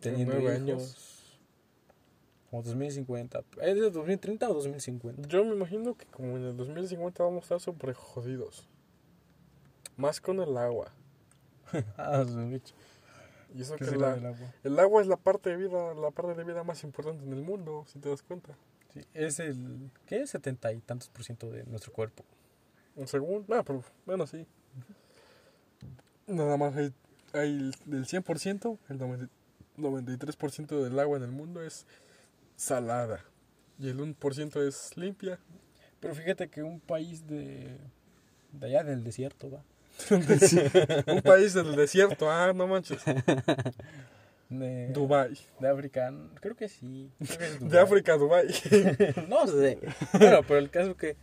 Teniendo 0.00 0.34
nueve 0.34 0.56
hijos, 0.56 0.60
años. 0.70 1.22
Como 2.50 2.62
2050. 2.62 3.42
¿Es 3.62 3.74
de 3.74 3.90
2030 3.90 4.48
o 4.50 4.54
2050? 4.54 5.28
Yo 5.28 5.44
me 5.44 5.54
imagino 5.54 5.96
que 5.96 6.06
como 6.06 6.36
en 6.36 6.44
el 6.44 6.56
2050 6.56 7.24
vamos 7.24 7.38
a 7.42 7.44
estar 7.56 7.60
súper 7.60 7.94
jodidos. 7.94 8.68
Más 9.96 10.20
con 10.20 10.40
el 10.40 10.56
agua. 10.56 10.92
ah, 11.96 12.24
su 12.26 12.48
bicho. 12.48 12.74
Y 13.54 13.62
eso 13.62 13.74
¿Qué 13.76 13.84
que 13.84 13.90
será 13.92 14.08
la- 14.10 14.14
del 14.16 14.26
agua? 14.26 14.52
el 14.64 14.78
agua 14.78 15.00
es 15.02 15.08
la 15.08 15.16
parte 15.16 15.50
de 15.50 15.56
vida, 15.56 15.94
la 15.94 16.10
parte 16.10 16.34
de 16.34 16.44
vida 16.44 16.62
más 16.62 16.84
importante 16.84 17.24
en 17.24 17.32
el 17.32 17.42
mundo, 17.42 17.84
si 17.86 17.98
te 17.98 18.08
das 18.10 18.22
cuenta. 18.22 18.56
Sí, 18.92 19.00
es 19.14 19.40
el, 19.40 19.90
¿qué 20.06 20.20
es? 20.22 20.30
70 20.30 20.72
y 20.72 20.80
tantos 20.80 21.08
por 21.08 21.24
ciento 21.24 21.50
de 21.50 21.64
nuestro 21.64 21.92
cuerpo. 21.92 22.24
Un 22.94 23.08
segundo, 23.08 23.54
ah, 23.54 23.62
pero 23.64 23.82
bueno, 24.04 24.26
sí. 24.26 24.46
Nada 26.26 26.56
más 26.56 26.76
hay, 26.76 26.92
hay 27.32 27.48
el- 27.50 27.74
del 27.84 28.06
100%, 28.06 28.78
el, 28.88 28.98
90 28.98 29.28
93% 29.78 30.82
del 30.82 30.98
agua 30.98 31.18
en 31.18 31.24
el 31.24 31.32
mundo 31.32 31.62
es 31.62 31.86
salada 32.56 33.22
y 33.78 33.88
el 33.90 33.98
1% 34.00 34.66
es 34.66 34.96
limpia. 34.96 35.38
Pero 36.00 36.14
fíjate 36.14 36.48
que 36.48 36.62
un 36.62 36.80
país 36.80 37.26
de, 37.26 37.76
de 38.52 38.66
allá 38.66 38.84
del 38.84 39.04
desierto, 39.04 39.50
va. 39.50 39.62
un 41.12 41.22
país 41.22 41.54
del 41.54 41.74
desierto, 41.76 42.30
ah, 42.30 42.52
no 42.54 42.66
manches. 42.66 43.02
De, 44.48 44.90
Dubai. 44.92 45.36
de 45.58 45.68
África, 45.68 46.14
creo 46.40 46.54
que 46.54 46.68
sí. 46.68 47.10
creo 47.18 47.38
que 47.38 47.44
es 47.46 47.68
De. 47.68 47.80
África, 47.80 48.16
Dubai. 48.16 48.46
no 49.28 49.44
sé. 49.48 49.80
Bueno, 50.12 50.42
pero 50.46 50.58
el 50.60 50.70
caso 50.70 50.96
que 50.96 51.16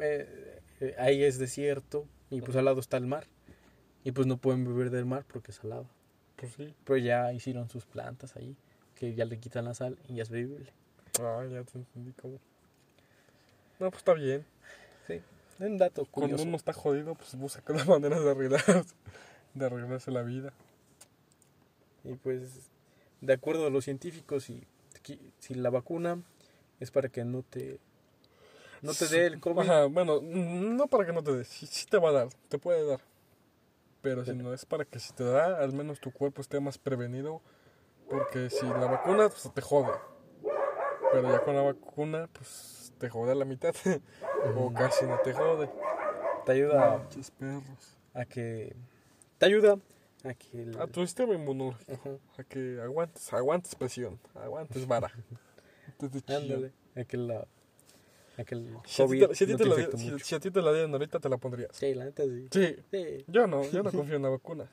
eh, 0.00 0.58
eh, 0.80 0.94
ahí 0.98 1.22
es 1.22 1.38
desierto 1.38 2.04
y 2.30 2.40
pues 2.40 2.56
al 2.56 2.64
lado 2.64 2.80
está 2.80 2.96
el 2.96 3.06
mar. 3.06 3.28
Y 4.04 4.12
pues 4.12 4.26
no 4.26 4.36
pueden 4.36 4.64
beber 4.64 4.90
del 4.90 5.04
mar 5.04 5.24
porque 5.30 5.50
es 5.50 5.56
salado. 5.56 5.86
Pues 6.36 6.52
sí. 6.54 6.74
Pero 6.84 6.96
ya 6.96 7.32
hicieron 7.32 7.68
sus 7.68 7.84
plantas 7.84 8.36
ahí, 8.36 8.56
que 8.94 9.14
ya 9.14 9.24
le 9.24 9.38
quitan 9.38 9.64
la 9.64 9.74
sal 9.74 9.98
y 10.08 10.16
ya 10.16 10.22
es 10.22 10.30
bebible. 10.30 10.72
Ah, 11.20 11.44
ya 11.50 11.62
te 11.64 11.78
entendí 11.78 12.12
cómo. 12.12 12.38
No, 13.80 13.90
pues 13.90 14.00
está 14.00 14.14
bien. 14.14 14.44
Sí. 15.06 15.20
Un 15.58 15.78
dato 15.78 16.04
Cuando 16.10 16.30
curioso. 16.32 16.44
uno 16.48 16.56
está 16.56 16.72
jodido, 16.72 17.14
pues 17.14 17.34
busca 17.34 17.72
las 17.72 17.86
maneras 17.88 18.22
de 18.22 18.30
arreglar, 18.30 18.84
de 19.54 19.66
arreglarse 19.66 20.10
la 20.10 20.22
vida. 20.22 20.52
Y 22.04 22.14
pues, 22.14 22.70
de 23.20 23.32
acuerdo 23.32 23.66
a 23.66 23.70
los 23.70 23.84
científicos, 23.84 24.44
si, 24.44 24.64
si 25.40 25.54
la 25.54 25.70
vacuna 25.70 26.22
es 26.80 26.90
para 26.90 27.08
que 27.08 27.24
no 27.24 27.42
te, 27.42 27.80
no 28.82 28.94
te 28.94 29.08
dé 29.08 29.26
el 29.26 29.40
COVID. 29.40 29.60
Ajá, 29.60 29.84
bueno, 29.86 30.20
mm, 30.20 30.76
no 30.76 30.86
para 30.86 31.04
que 31.06 31.12
no 31.12 31.22
te 31.22 31.32
dé, 31.32 31.44
sí, 31.44 31.66
sí 31.66 31.86
te 31.86 31.98
va 31.98 32.10
a 32.10 32.12
dar, 32.12 32.28
te 32.48 32.58
puede 32.58 32.86
dar. 32.86 33.00
Pero 34.00 34.24
si 34.24 34.34
no 34.34 34.52
es 34.54 34.64
para 34.64 34.84
que 34.84 34.98
si 35.00 35.12
te 35.12 35.24
da, 35.24 35.58
al 35.60 35.72
menos 35.72 36.00
tu 36.00 36.12
cuerpo 36.12 36.40
esté 36.40 36.60
más 36.60 36.78
prevenido. 36.78 37.40
Porque 38.08 38.48
si 38.50 38.64
la 38.66 38.86
vacuna, 38.86 39.28
pues 39.28 39.50
te 39.52 39.60
jode. 39.60 39.92
Pero 41.12 41.30
ya 41.30 41.40
con 41.42 41.54
la 41.54 41.62
vacuna, 41.62 42.28
pues 42.32 42.92
te 42.98 43.08
jode 43.10 43.32
a 43.32 43.34
la 43.34 43.44
mitad. 43.44 43.74
o 44.56 44.72
casi 44.72 45.04
no 45.06 45.18
te 45.20 45.32
jode. 45.34 45.68
Te 46.46 46.52
ayuda 46.52 47.06
perros. 47.38 47.98
a 48.14 48.24
que. 48.24 48.74
Te 49.38 49.46
ayuda 49.46 49.78
a 50.24 50.34
que. 50.34 50.62
el- 50.62 50.80
A 50.80 50.86
tu 50.86 51.00
sistema 51.02 51.34
inmunológico. 51.34 51.92
Ajá, 51.92 52.10
A 52.38 52.44
que 52.44 52.80
aguantes, 52.82 53.32
aguantes 53.32 53.74
presión, 53.74 54.18
aguantes 54.34 54.86
vara. 54.86 55.10
Ándale. 56.28 56.72
A 56.96 57.04
que 57.04 57.16
la. 57.16 57.46
A 58.38 58.44
que 58.44 58.54
el 58.54 58.74
Si 58.86 59.02
a 59.02 59.06
ti 59.06 59.18
te- 59.18 59.26
no 59.26 59.56
te 59.58 59.64
te 59.64 59.64
la 59.66 59.74
si- 59.98 60.10
mucho. 60.12 60.24
si 60.24 60.34
a 60.34 60.40
ti 60.40 60.50
te 60.50 60.62
la 60.62 60.72
dieran 60.72 60.92
ahorita, 60.92 61.18
te 61.18 61.28
la 61.28 61.36
pondrías. 61.38 61.70
Sí, 61.72 61.92
la 61.94 62.04
neta 62.04 62.22
sí. 62.24 62.46
Sí, 62.50 62.76
Sí. 62.90 63.24
yo 63.26 63.46
no, 63.46 63.62
yo 63.64 63.82
no 63.82 63.90
confío 63.92 64.16
en 64.16 64.22
la 64.22 64.28
vacuna. 64.30 64.70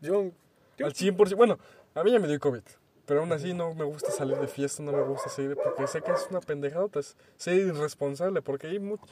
Yo. 0.00 0.30
yo- 0.76 0.86
Al 0.86 0.92
100%. 0.94 1.36
Bueno, 1.36 1.58
a 1.94 2.02
mí 2.02 2.10
ya 2.12 2.18
me 2.18 2.26
dio 2.28 2.38
COVID. 2.40 2.62
Pero 3.06 3.20
aún 3.20 3.32
así 3.32 3.52
no 3.52 3.74
me 3.74 3.84
gusta 3.84 4.10
salir 4.12 4.36
de 4.38 4.46
fiesta, 4.46 4.82
no 4.82 4.92
me 4.92 5.02
gusta 5.02 5.28
salir 5.28 5.56
porque 5.56 5.86
sé 5.88 6.02
que 6.02 6.12
es 6.12 6.26
una 6.30 6.40
pendejada, 6.40 6.86
ser 7.36 7.54
irresponsable, 7.56 8.42
porque 8.42 8.68
hay 8.68 8.78
mucho, 8.78 9.04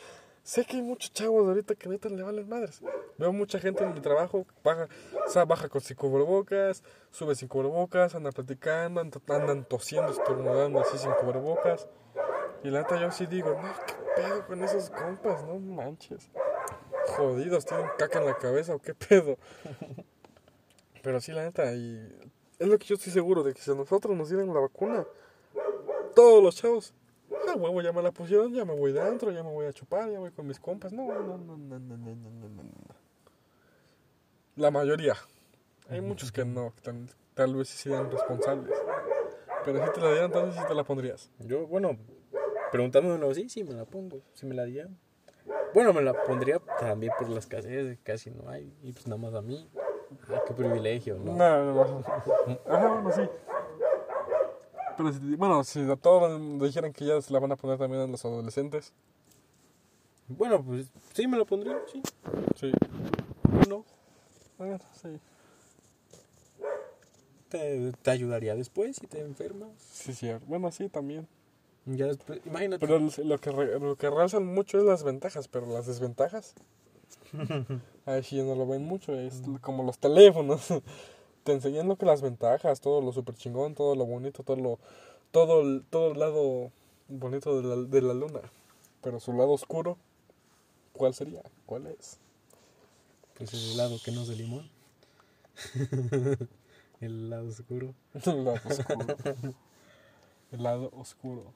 sé 0.44 0.64
que 0.64 0.76
hay 0.76 0.82
muchos 0.82 1.12
chavos 1.12 1.46
ahorita 1.48 1.74
que 1.74 1.88
neta 1.88 2.08
le 2.08 2.22
valen 2.22 2.48
madres. 2.48 2.80
Veo 3.18 3.32
mucha 3.32 3.58
gente 3.58 3.82
en 3.82 3.92
mi 3.92 4.00
trabajo, 4.00 4.46
baja, 4.62 4.88
o 5.26 5.28
sea, 5.28 5.44
baja 5.44 5.68
con 5.68 5.80
sin 5.80 5.96
cubrebocas, 5.96 6.84
sube 7.10 7.34
sin 7.34 7.48
cubrebocas, 7.48 8.14
anda 8.14 8.30
platicando, 8.30 9.00
andan, 9.00 9.20
andan 9.28 9.64
tosiendo, 9.64 10.12
estornudando 10.12 10.80
así 10.80 10.96
sin 10.96 11.10
cubrebocas. 11.20 11.88
Y 12.62 12.70
la 12.70 12.82
neta 12.82 13.00
yo 13.00 13.10
sí 13.10 13.26
digo, 13.26 13.50
no, 13.50 13.72
qué 13.86 13.94
pedo 14.16 14.46
con 14.46 14.62
esos 14.62 14.90
compas, 14.90 15.44
no 15.44 15.58
manches. 15.58 16.30
Jodidos, 17.16 17.64
tienen 17.64 17.86
caca 17.98 18.18
en 18.18 18.26
la 18.26 18.36
cabeza 18.36 18.74
o 18.74 18.78
qué 18.78 18.94
pedo. 18.94 19.38
Pero 21.02 21.20
sí, 21.20 21.32
la 21.32 21.44
neta, 21.44 21.72
y 21.72 22.30
es 22.58 22.68
lo 22.68 22.78
que 22.78 22.86
yo 22.86 22.96
estoy 22.96 23.12
seguro 23.12 23.42
de 23.42 23.54
que 23.54 23.62
si 23.62 23.70
a 23.70 23.74
nosotros 23.74 24.14
nos 24.14 24.28
dieran 24.28 24.52
la 24.52 24.60
vacuna, 24.60 25.06
todos 26.14 26.42
los 26.42 26.56
chavos, 26.56 26.92
ah, 27.48 27.54
huevo, 27.56 27.80
ya 27.80 27.92
me 27.92 28.02
la 28.02 28.12
pusieron, 28.12 28.52
ya 28.52 28.66
me 28.66 28.74
voy 28.74 28.92
de 28.92 29.00
antro, 29.00 29.30
ya 29.30 29.42
me 29.42 29.50
voy 29.50 29.66
a 29.66 29.72
chupar, 29.72 30.10
ya 30.10 30.18
voy 30.18 30.30
con 30.30 30.46
mis 30.46 30.60
compas. 30.60 30.92
No, 30.92 31.06
no, 31.06 31.38
no, 31.38 31.38
no, 31.38 31.56
no, 31.56 31.78
no, 31.78 31.96
no, 31.96 32.14
no, 32.14 32.48
no, 32.48 32.62
no. 32.62 32.70
La 34.56 34.70
mayoría. 34.70 35.14
Hay 35.88 36.02
muchos 36.02 36.30
que 36.30 36.44
no, 36.44 36.74
que 36.74 36.82
tal, 36.82 37.08
tal 37.34 37.56
vez 37.56 37.68
sí 37.70 37.78
serían 37.78 38.10
responsables. 38.10 38.76
Pero 39.64 39.86
si 39.86 39.92
te 39.92 40.00
la 40.00 40.08
dieran, 40.08 40.26
entonces 40.26 40.60
sí 40.60 40.68
te 40.68 40.74
la 40.74 40.84
pondrías. 40.84 41.30
Yo, 41.38 41.66
bueno, 41.66 41.96
preguntándomelo 42.70 43.30
así, 43.30 43.48
sí 43.48 43.64
me 43.64 43.74
la 43.74 43.84
pongo. 43.84 44.20
Si 44.34 44.46
me 44.46 44.54
la 44.54 44.64
dieran. 44.64 44.96
Bueno, 45.74 45.92
me 45.92 46.02
la 46.02 46.12
pondría 46.24 46.58
también 46.80 47.12
por 47.18 47.28
la 47.28 47.38
escasez, 47.38 47.84
de 47.88 47.96
que 47.96 48.02
casi 48.02 48.30
no 48.30 48.48
hay. 48.48 48.72
Y 48.82 48.92
pues 48.92 49.06
nada 49.06 49.20
más 49.20 49.34
a 49.34 49.42
mí. 49.42 49.68
Ah, 50.28 50.42
qué 50.46 50.52
privilegio, 50.54 51.16
¿no? 51.18 51.34
No, 51.36 51.64
no, 51.64 51.74
no. 51.74 52.04
Ajá, 52.66 52.88
bueno, 52.94 53.12
sí. 53.12 53.22
Pero 54.96 55.12
si, 55.12 55.36
bueno, 55.36 55.64
si 55.64 55.90
a 55.90 55.96
todos 55.96 56.60
dijeran 56.60 56.92
que 56.92 57.04
ya 57.06 57.20
se 57.22 57.32
la 57.32 57.38
van 57.38 57.52
a 57.52 57.56
poner 57.56 57.78
también 57.78 58.02
a 58.02 58.06
los 58.06 58.24
adolescentes, 58.24 58.92
Bueno, 60.28 60.62
pues 60.62 60.88
sí 61.14 61.26
me 61.26 61.38
la 61.38 61.44
pondría, 61.44 61.78
sí. 61.90 62.02
sí. 62.56 62.72
Bueno, 63.48 63.84
Bueno, 64.58 64.78
sí. 65.00 65.08
te, 67.48 67.92
te 68.02 68.10
ayudaría 68.10 68.54
después 68.54 68.96
si 68.96 69.06
te 69.06 69.20
enfermas. 69.20 69.70
Sí, 69.78 70.12
sí. 70.12 70.30
Bueno, 70.46 70.70
sí, 70.72 70.88
también. 70.88 71.26
Ya 71.86 72.06
después, 72.06 72.40
imagínate. 72.46 72.86
Pero 72.86 72.98
lo 73.24 73.38
que, 73.38 73.50
re- 73.50 73.80
lo 73.80 73.96
que 73.96 74.10
realzan 74.10 74.46
mucho 74.46 74.78
es 74.78 74.84
las 74.84 75.02
ventajas, 75.02 75.48
pero 75.48 75.66
las 75.66 75.86
desventajas. 75.86 76.54
Ahí 78.06 78.22
sí 78.22 78.42
no 78.42 78.54
lo 78.54 78.66
ven 78.66 78.84
mucho, 78.84 79.14
es 79.14 79.42
como 79.60 79.82
los 79.84 79.98
teléfonos. 79.98 80.68
Te 81.44 81.52
enseñan 81.52 81.88
lo 81.88 81.96
que 81.96 82.06
las 82.06 82.22
ventajas, 82.22 82.80
todo 82.80 83.00
lo 83.00 83.12
super 83.12 83.34
chingón, 83.34 83.74
todo 83.74 83.94
lo 83.94 84.04
bonito, 84.06 84.42
todo 84.42 84.56
lo 84.56 84.78
todo 85.32 85.62
el, 85.62 85.84
todo 85.90 86.12
el 86.12 86.18
lado 86.20 86.70
bonito 87.08 87.60
de 87.62 87.68
la, 87.68 87.76
de 87.82 88.02
la 88.02 88.14
luna. 88.14 88.40
Pero 89.02 89.20
su 89.20 89.32
lado 89.32 89.52
oscuro, 89.52 89.96
¿cuál 90.92 91.14
sería? 91.14 91.42
¿Cuál 91.66 91.86
es? 91.88 92.18
Pues 93.36 93.52
el 93.54 93.76
lado 93.76 93.98
que 94.04 94.12
no 94.12 94.22
es 94.22 94.28
de 94.28 94.36
limón. 94.36 94.70
el 97.00 97.30
lado 97.30 97.48
oscuro. 97.48 97.94
El 98.24 98.44
lado 98.44 98.60
oscuro. 98.68 99.16
El 100.52 100.62
lado 100.62 100.90
oscuro. 100.96 101.52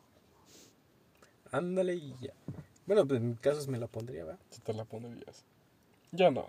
Ándale 1.55 1.95
y 1.95 2.17
ya. 2.21 2.33
Bueno, 2.85 3.07
pues 3.07 3.21
en 3.21 3.31
mi 3.31 3.37
caso 3.37 3.71
me 3.71 3.79
la 3.79 3.87
pondría, 3.87 4.25
¿va? 4.25 4.37
Si 4.51 4.61
te 4.61 4.75
la 4.75 4.85
pondrías. 4.85 5.45
Yo 6.11 6.29
no. 6.33 6.49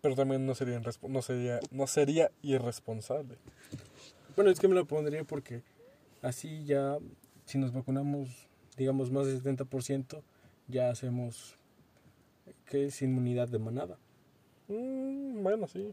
Pero 0.00 0.14
también 0.14 0.46
no 0.46 0.54
sería, 0.54 0.80
no 1.08 1.22
sería, 1.22 1.58
no 1.72 1.86
sería 1.88 2.30
irresponsable. 2.42 3.36
Bueno, 4.36 4.52
es 4.52 4.60
que 4.60 4.68
me 4.68 4.76
la 4.76 4.84
pondría 4.84 5.24
porque 5.24 5.64
así 6.22 6.64
ya, 6.64 6.98
si 7.46 7.58
nos 7.58 7.72
vacunamos, 7.72 8.48
digamos, 8.76 9.10
más 9.10 9.26
del 9.26 9.42
70%, 9.42 10.22
ya 10.68 10.90
hacemos, 10.90 11.58
¿qué 12.66 12.86
es? 12.86 13.02
Inmunidad 13.02 13.48
de 13.48 13.58
manada. 13.58 13.98
Mm, 14.68 15.42
bueno, 15.42 15.66
sí. 15.66 15.92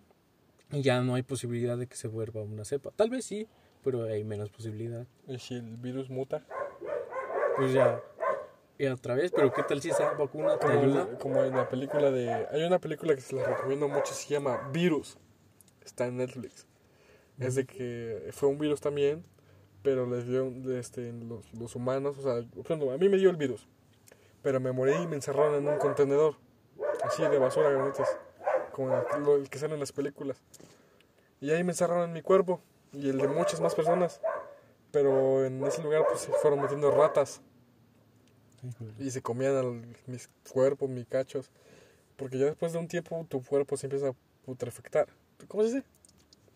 Y 0.71 0.83
ya 0.83 1.01
no 1.01 1.15
hay 1.15 1.23
posibilidad 1.23 1.79
de 1.79 1.87
que 1.87 1.95
se 1.95 2.07
vuelva 2.07 2.43
una 2.43 2.63
cepa. 2.63 2.91
Tal 2.91 3.09
vez 3.09 3.25
sí, 3.25 3.47
pero 3.83 4.03
hay 4.03 4.23
menos 4.23 4.51
posibilidad. 4.51 5.07
Y 5.27 5.39
si 5.39 5.55
el 5.55 5.77
virus 5.77 6.11
muta, 6.11 6.45
Pues 7.57 7.73
ya, 7.73 8.01
y 8.77 8.87
otra 8.87 9.13
vez, 9.13 9.31
pero 9.31 9.53
¿qué 9.53 9.61
tal 9.63 9.79
si 9.81 9.89
esa 9.89 10.11
vacuna 10.13 10.57
te 10.57 10.65
como, 10.65 10.79
ayuda? 10.81 11.07
el- 11.11 11.17
como 11.19 11.43
en 11.43 11.55
la 11.55 11.69
película 11.69 12.09
de... 12.09 12.31
Hay 12.51 12.63
una 12.63 12.79
película 12.79 13.13
que 13.13 13.21
se 13.21 13.35
la 13.35 13.43
recomiendo 13.43 13.87
mucho, 13.87 14.11
se 14.13 14.27
llama 14.33 14.69
Virus. 14.73 15.19
Está 15.85 16.07
en 16.07 16.17
Netflix. 16.17 16.65
Es 17.39 17.55
de 17.55 17.65
que 17.65 18.29
fue 18.31 18.49
un 18.49 18.57
virus 18.57 18.81
también, 18.81 19.23
pero 19.83 20.07
les 20.07 20.27
dio 20.27 20.51
este, 20.77 21.11
los, 21.13 21.53
los 21.53 21.75
humanos, 21.75 22.17
o 22.17 22.21
sea, 22.21 22.43
ejemplo, 22.59 22.91
a 22.91 22.97
mí 22.97 23.09
me 23.09 23.17
dio 23.17 23.29
el 23.29 23.35
virus, 23.35 23.67
pero 24.43 24.59
me 24.59 24.71
morí 24.71 24.93
y 24.93 25.07
me 25.07 25.15
encerraron 25.15 25.55
en 25.55 25.67
un 25.67 25.77
contenedor, 25.77 26.35
así 27.03 27.21
de 27.23 27.37
basura, 27.39 27.69
granitas, 27.69 28.15
como 28.71 28.95
el, 28.95 29.41
el 29.41 29.49
que 29.49 29.57
sale 29.59 29.73
en 29.75 29.79
las 29.79 29.91
películas. 29.91 30.41
Y 31.39 31.49
ahí 31.51 31.63
me 31.63 31.71
encerraron 31.71 32.05
en 32.05 32.13
mi 32.13 32.21
cuerpo 32.21 32.61
y 32.93 33.09
el 33.09 33.17
de 33.17 33.27
muchas 33.27 33.59
más 33.59 33.73
personas, 33.73 34.21
pero 34.91 35.45
en 35.45 35.63
ese 35.65 35.81
lugar 35.81 36.05
pues 36.07 36.21
se 36.21 36.31
fueron 36.33 36.61
metiendo 36.61 36.91
ratas 36.91 37.41
y 38.99 39.09
se 39.11 39.21
comían 39.21 39.55
al- 39.55 39.95
mis 40.07 40.29
cuerpos, 40.51 40.89
mis 40.89 41.07
cachos, 41.07 41.49
porque 42.15 42.37
ya 42.37 42.45
después 42.45 42.73
de 42.73 42.79
un 42.79 42.87
tiempo 42.87 43.25
tu 43.29 43.43
cuerpo 43.43 43.77
se 43.77 43.87
empieza 43.87 44.09
a 44.09 44.13
putrefactar. 44.45 45.07
¿Cómo 45.47 45.63
se 45.63 45.69
dice? 45.75 45.83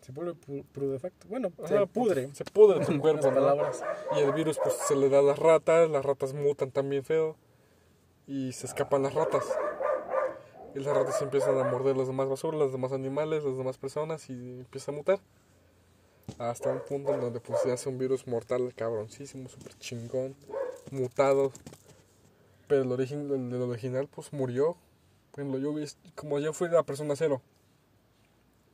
Se 0.02 0.12
vuelve 0.12 0.34
pu- 0.34 0.64
pudefacto. 0.72 1.26
Bueno, 1.28 1.50
Ajá, 1.58 1.66
se 1.80 1.86
pudre. 1.88 2.32
Se 2.34 2.44
pudre 2.44 2.84
tu 2.86 3.00
cuerpo, 3.00 3.22
pocas 3.22 3.34
¿no? 3.34 3.40
palabras. 3.40 3.82
Y 4.16 4.20
el 4.20 4.32
virus 4.32 4.58
pues 4.62 4.74
se 4.86 4.94
le 4.94 5.08
da 5.08 5.18
a 5.18 5.22
las 5.22 5.38
ratas, 5.38 5.90
las 5.90 6.04
ratas 6.04 6.32
mutan 6.32 6.70
también 6.70 7.02
feo 7.02 7.36
y 8.28 8.52
se 8.52 8.66
escapan 8.66 9.02
las 9.02 9.14
ratas. 9.14 9.44
Y 10.76 10.78
las 10.80 10.94
ratas 10.94 11.20
empiezan 11.22 11.58
a 11.58 11.64
morder 11.64 11.96
las 11.96 12.06
demás 12.06 12.28
basuras, 12.28 12.60
los 12.60 12.70
demás 12.70 12.92
animales, 12.92 13.42
las 13.42 13.56
demás 13.56 13.78
personas 13.78 14.30
y 14.30 14.60
empieza 14.60 14.92
a 14.92 14.94
mutar. 14.94 15.18
Hasta 16.38 16.70
un 16.70 16.80
punto 16.80 17.14
en 17.14 17.20
donde 17.20 17.40
pues 17.40 17.60
se 17.62 17.72
hace 17.72 17.88
un 17.88 17.98
virus 17.98 18.26
mortal 18.26 18.74
cabroncísimo, 18.74 19.48
súper 19.48 19.74
chingón, 19.78 20.34
mutado. 20.90 21.52
Pero 22.68 22.82
el, 22.82 22.92
origen, 22.92 23.30
el 23.30 23.62
original 23.62 24.08
pues 24.08 24.32
murió. 24.32 24.76
Por 25.30 25.40
ejemplo, 25.40 25.60
yo 25.60 25.72
vi, 25.72 25.86
como 26.14 26.38
yo 26.38 26.52
fui 26.52 26.68
la 26.68 26.82
persona 26.82 27.14
cero. 27.16 27.40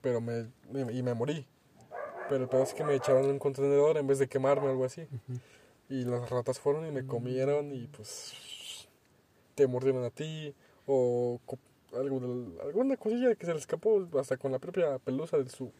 Pero 0.01 0.21
me, 0.21 0.51
me- 0.73 0.93
y 0.93 1.03
me 1.03 1.15
morí. 1.15 1.47
Pero 2.29 2.45
el 2.45 2.49
peor 2.49 2.63
es 2.63 2.75
que 2.75 2.85
me 2.85 2.95
echaron 2.95 3.25
en 3.25 3.31
un 3.33 3.39
contenedor 3.39 3.97
en 3.99 4.07
vez 4.07 4.19
de 4.19 4.29
quemarme 4.29 4.69
o 4.69 4.71
algo 4.71 4.85
así. 4.85 5.07
Y 5.89 6.05
las 6.05 6.31
ratas 6.31 6.59
fueron 6.59 6.87
y 6.87 6.91
me 6.91 7.07
comieron 7.07 7.73
y 7.75 7.87
pues 7.89 8.89
te 9.55 9.67
mordieron 9.67 10.03
a 10.05 10.11
ti 10.11 10.55
o 10.87 11.39
algo 11.95 12.21
alguna 12.63 12.97
cosilla 12.97 13.35
que 13.35 13.45
se 13.45 13.53
le 13.53 13.59
escapó 13.59 14.09
hasta 14.19 14.39
con 14.39 14.51
la 14.51 14.59
propia 14.59 14.99
pelusa 14.99 15.37
de 15.37 15.51
su 15.51 15.71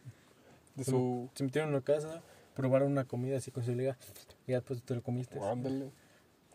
de 0.75 0.83
su 0.83 1.29
Se 1.35 1.43
metieron 1.43 1.69
en 1.69 1.75
una 1.75 1.83
casa, 1.83 2.21
probaron 2.55 2.91
una 2.91 3.05
comida 3.05 3.37
así 3.37 3.51
con 3.51 3.63
su 3.63 3.73
liga 3.73 3.97
y 4.47 4.51
ya 4.51 4.57
después 4.57 4.81
te 4.83 4.95
lo 4.95 5.01
comiste. 5.03 5.39
ándale, 5.39 5.91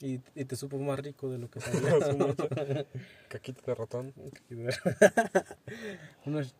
Y, 0.00 0.20
y 0.34 0.44
te 0.44 0.54
supo 0.56 0.78
más 0.78 0.98
rico 1.00 1.28
de 1.30 1.38
lo 1.38 1.50
que 1.50 1.60
sabía. 1.60 2.86
caquita 3.28 3.62
de 3.66 3.74
ratón, 3.74 4.14
Unas 6.26 6.54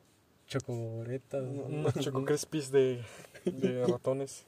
chocoretas. 0.47 1.43
¿no? 1.45 1.63
unos 1.65 1.95
choco 1.95 2.25
crispies 2.25 2.71
de, 2.71 3.03
de 3.45 3.85
ratones. 3.89 4.45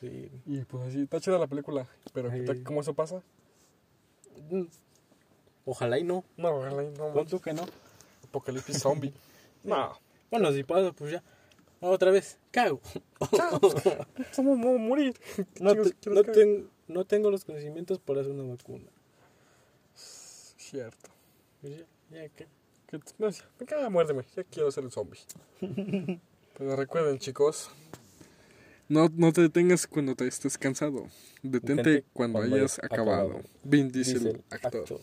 Sí. 0.00 0.30
Y 0.46 0.60
pues 0.64 0.88
así, 0.88 1.02
está 1.02 1.20
chida 1.20 1.38
la 1.38 1.46
película, 1.46 1.86
pero 2.12 2.30
¿qué 2.30 2.42
tal- 2.42 2.56
Ay. 2.58 2.62
¿cómo 2.62 2.80
eso 2.80 2.94
pasa? 2.94 3.22
Mm. 4.50 4.64
Ojalá 5.64 5.98
y 5.98 6.04
no. 6.04 6.24
No, 6.36 6.56
ojalá 6.56 6.82
y 6.84 6.90
no, 6.90 7.24
tú 7.26 7.40
que 7.40 7.52
no. 7.52 7.66
apocalipsis 8.24 8.78
zombie. 8.80 9.12
no, 9.64 9.98
Bueno, 10.30 10.52
si 10.52 10.62
pasa, 10.64 10.92
pues 10.92 11.12
ya. 11.12 11.22
Otra 11.80 12.10
vez, 12.10 12.38
cago. 12.50 12.80
¿cómo 14.34 14.56
vamos 14.56 14.76
a 14.76 14.78
morir? 14.78 15.14
No, 15.60 15.70
Chicos, 15.72 15.88
te- 15.90 15.96
¿quieres 16.00 16.26
no, 16.26 16.32
ten- 16.32 16.70
no 16.88 17.04
tengo 17.04 17.30
los 17.30 17.44
conocimientos 17.44 17.98
para 18.00 18.20
hacer 18.20 18.32
una 18.32 18.52
vacuna. 18.54 18.90
Cierto. 19.94 21.10
Pues 21.60 21.78
ya, 21.78 21.84
ya 22.10 22.28
que. 22.30 22.46
Que, 22.88 22.98
no, 23.18 23.28
ya, 23.30 23.44
me 23.60 23.66
caga, 23.66 23.90
muérdeme, 23.90 24.24
ya 24.34 24.44
quiero 24.44 24.70
ser 24.70 24.84
el 24.84 24.90
zombie. 24.90 25.20
Pero 26.58 26.74
recuerden, 26.74 27.18
chicos, 27.18 27.70
no, 28.88 29.08
no 29.14 29.32
te 29.32 29.42
detengas 29.42 29.86
cuando 29.86 30.14
te 30.14 30.26
estés 30.26 30.56
cansado. 30.58 31.06
Detente 31.42 31.74
Detente 31.82 32.04
cuando, 32.14 32.38
cuando 32.38 32.56
hayas 32.56 32.78
acabado. 32.82 33.26
acabado. 33.28 33.42
Vin 33.62 33.90
Diesel, 33.92 34.14
Dice 34.14 34.28
el 34.30 34.42
actor, 34.50 34.80
actor. 34.80 35.00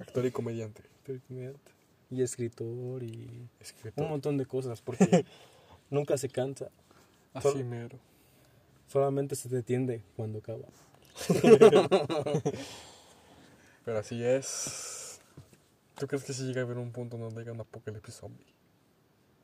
actor, 0.00 0.26
y 0.26 0.30
comediante. 0.32 0.82
actor 0.98 1.16
y 1.16 1.20
comediante. 1.20 1.70
Y 2.10 2.22
escritor 2.22 3.02
y 3.02 3.48
Escritor. 3.60 4.04
un 4.04 4.10
montón 4.10 4.36
de 4.38 4.46
cosas 4.46 4.80
porque 4.80 5.24
nunca 5.90 6.16
se 6.16 6.28
cansa. 6.28 6.70
Así 7.34 7.48
Sol- 7.48 7.64
mero. 7.64 7.98
Solamente 8.86 9.34
se 9.34 9.48
detiende 9.48 10.02
cuando 10.16 10.38
acaba. 10.38 10.64
Pero 13.84 13.98
así 13.98 14.22
es. 14.24 15.20
¿Tú 15.98 16.06
crees 16.06 16.24
que 16.24 16.32
si 16.32 16.42
llega 16.44 16.60
a 16.60 16.64
haber 16.64 16.78
un 16.78 16.92
punto 16.92 17.16
en 17.16 17.22
donde 17.22 17.40
haya 17.42 17.52
un 17.52 17.60
apocalipsis 17.60 18.14
zombie? 18.16 18.46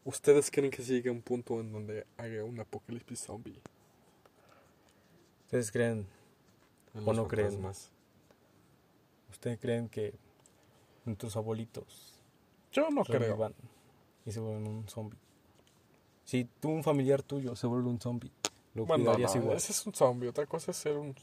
¿Ustedes 0.05 0.51
creen 0.51 0.71
que 0.71 0.83
si 0.83 0.93
llega 0.93 1.11
a 1.11 1.15
un 1.15 1.23
punto 1.23 1.61
en 1.61 1.73
donde 1.73 2.07
haya 2.17 2.45
un 2.45 2.59
apocalipsis 2.61 3.21
zombie? 3.21 3.59
¿Ustedes 5.45 5.71
creen, 5.71 6.07
En 6.95 7.09
¿O 7.09 7.13
no 7.13 7.29
creen? 7.29 7.59
ustedes 9.31 9.59
creen 9.61 9.89
que 9.89 10.15
nuestros 11.05 11.37
abuelitos 11.37 12.22
Yo 12.73 12.89
no 12.91 13.05
creo. 13.05 13.53
y 14.25 14.33
se 14.33 14.41
vuelven 14.41 14.67
un 14.67 14.89
zombie? 14.89 15.19
Si 16.25 16.45
tú, 16.61 16.71
un 16.71 16.83
familiar 16.85 17.23
tuyo, 17.23 17.55
se 17.57 17.67
vuelve 17.67 17.89
un 17.89 18.01
zombie, 18.01 18.31
lo 18.75 18.87
Bueno, 18.87 19.05
cuidarías 19.05 19.35
no, 19.35 19.43
igual. 19.43 19.57
ese 19.57 19.73
es 19.73 19.87
un 19.87 19.95
zombie. 19.95 20.29
Otra 20.29 20.47
cosa 20.47 20.71
es 20.71 20.77
ser 20.77 20.97
un 20.97 21.15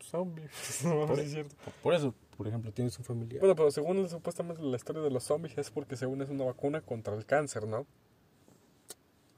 zombie. 0.00 0.48
no, 0.84 1.06
Por- 1.06 1.20
es 1.20 1.30
cierto. 1.30 1.54
Por 1.82 1.94
eso, 1.94 2.14
por 2.36 2.46
ejemplo, 2.48 2.72
tienes 2.72 2.98
un 2.98 3.04
familiar. 3.04 3.40
Bueno, 3.40 3.54
pero 3.54 3.70
según 3.70 4.08
supuestamente 4.08 4.62
la 4.62 4.76
historia 4.76 5.02
de 5.02 5.10
los 5.10 5.22
zombies 5.24 5.56
es 5.58 5.70
porque 5.70 5.96
según 5.96 6.20
es 6.22 6.28
una 6.28 6.44
vacuna 6.44 6.80
contra 6.80 7.14
el 7.14 7.24
cáncer, 7.24 7.66
¿no? 7.66 7.86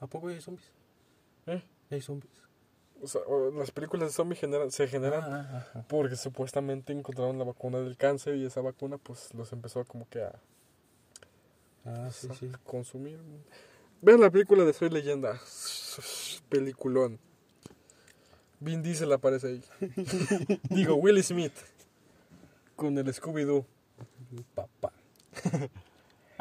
¿A 0.01 0.07
poco 0.07 0.29
hay 0.29 0.41
zombies? 0.41 0.73
¿Eh? 1.47 1.63
Hay 1.91 2.01
zombies. 2.01 2.33
O 3.03 3.07
sea, 3.07 3.21
las 3.55 3.71
películas 3.71 4.09
de 4.09 4.13
zombies 4.13 4.41
generan, 4.41 4.71
se 4.71 4.87
generan 4.87 5.23
Ah, 5.25 5.85
porque 5.89 6.17
supuestamente 6.17 6.93
encontraron 6.93 7.39
la 7.39 7.45
vacuna 7.45 7.79
del 7.81 7.97
cáncer 7.97 8.37
y 8.37 8.45
esa 8.45 8.61
vacuna 8.61 8.99
pues 8.99 9.33
los 9.35 9.53
empezó 9.53 9.85
como 9.87 10.07
que 10.09 10.23
a, 10.23 10.39
Ah, 11.93 12.11
sí, 12.13 12.29
sí. 12.39 12.51
consumir. 12.65 13.19
Vean 14.03 14.21
la 14.21 14.31
película 14.31 14.65
de 14.65 14.73
Soy 14.73 14.89
Leyenda. 14.91 15.39
Peliculón. 16.49 17.19
Vin 18.61 18.83
Diesel 18.83 19.13
aparece 19.13 19.47
ahí. 19.49 19.65
Digo, 20.71 20.95
Will 20.97 21.23
Smith. 21.25 21.53
Con 22.77 22.97
el 22.99 23.07
Scooby-Doo. 23.13 23.65
Papá. 24.55 24.93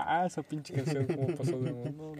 Ah, 0.01 0.25
esa 0.25 0.41
pinche 0.41 0.73
canción 0.73 1.05
como 1.07 1.35
pasó 1.35 1.59
de 1.59 1.71
no. 1.73 2.13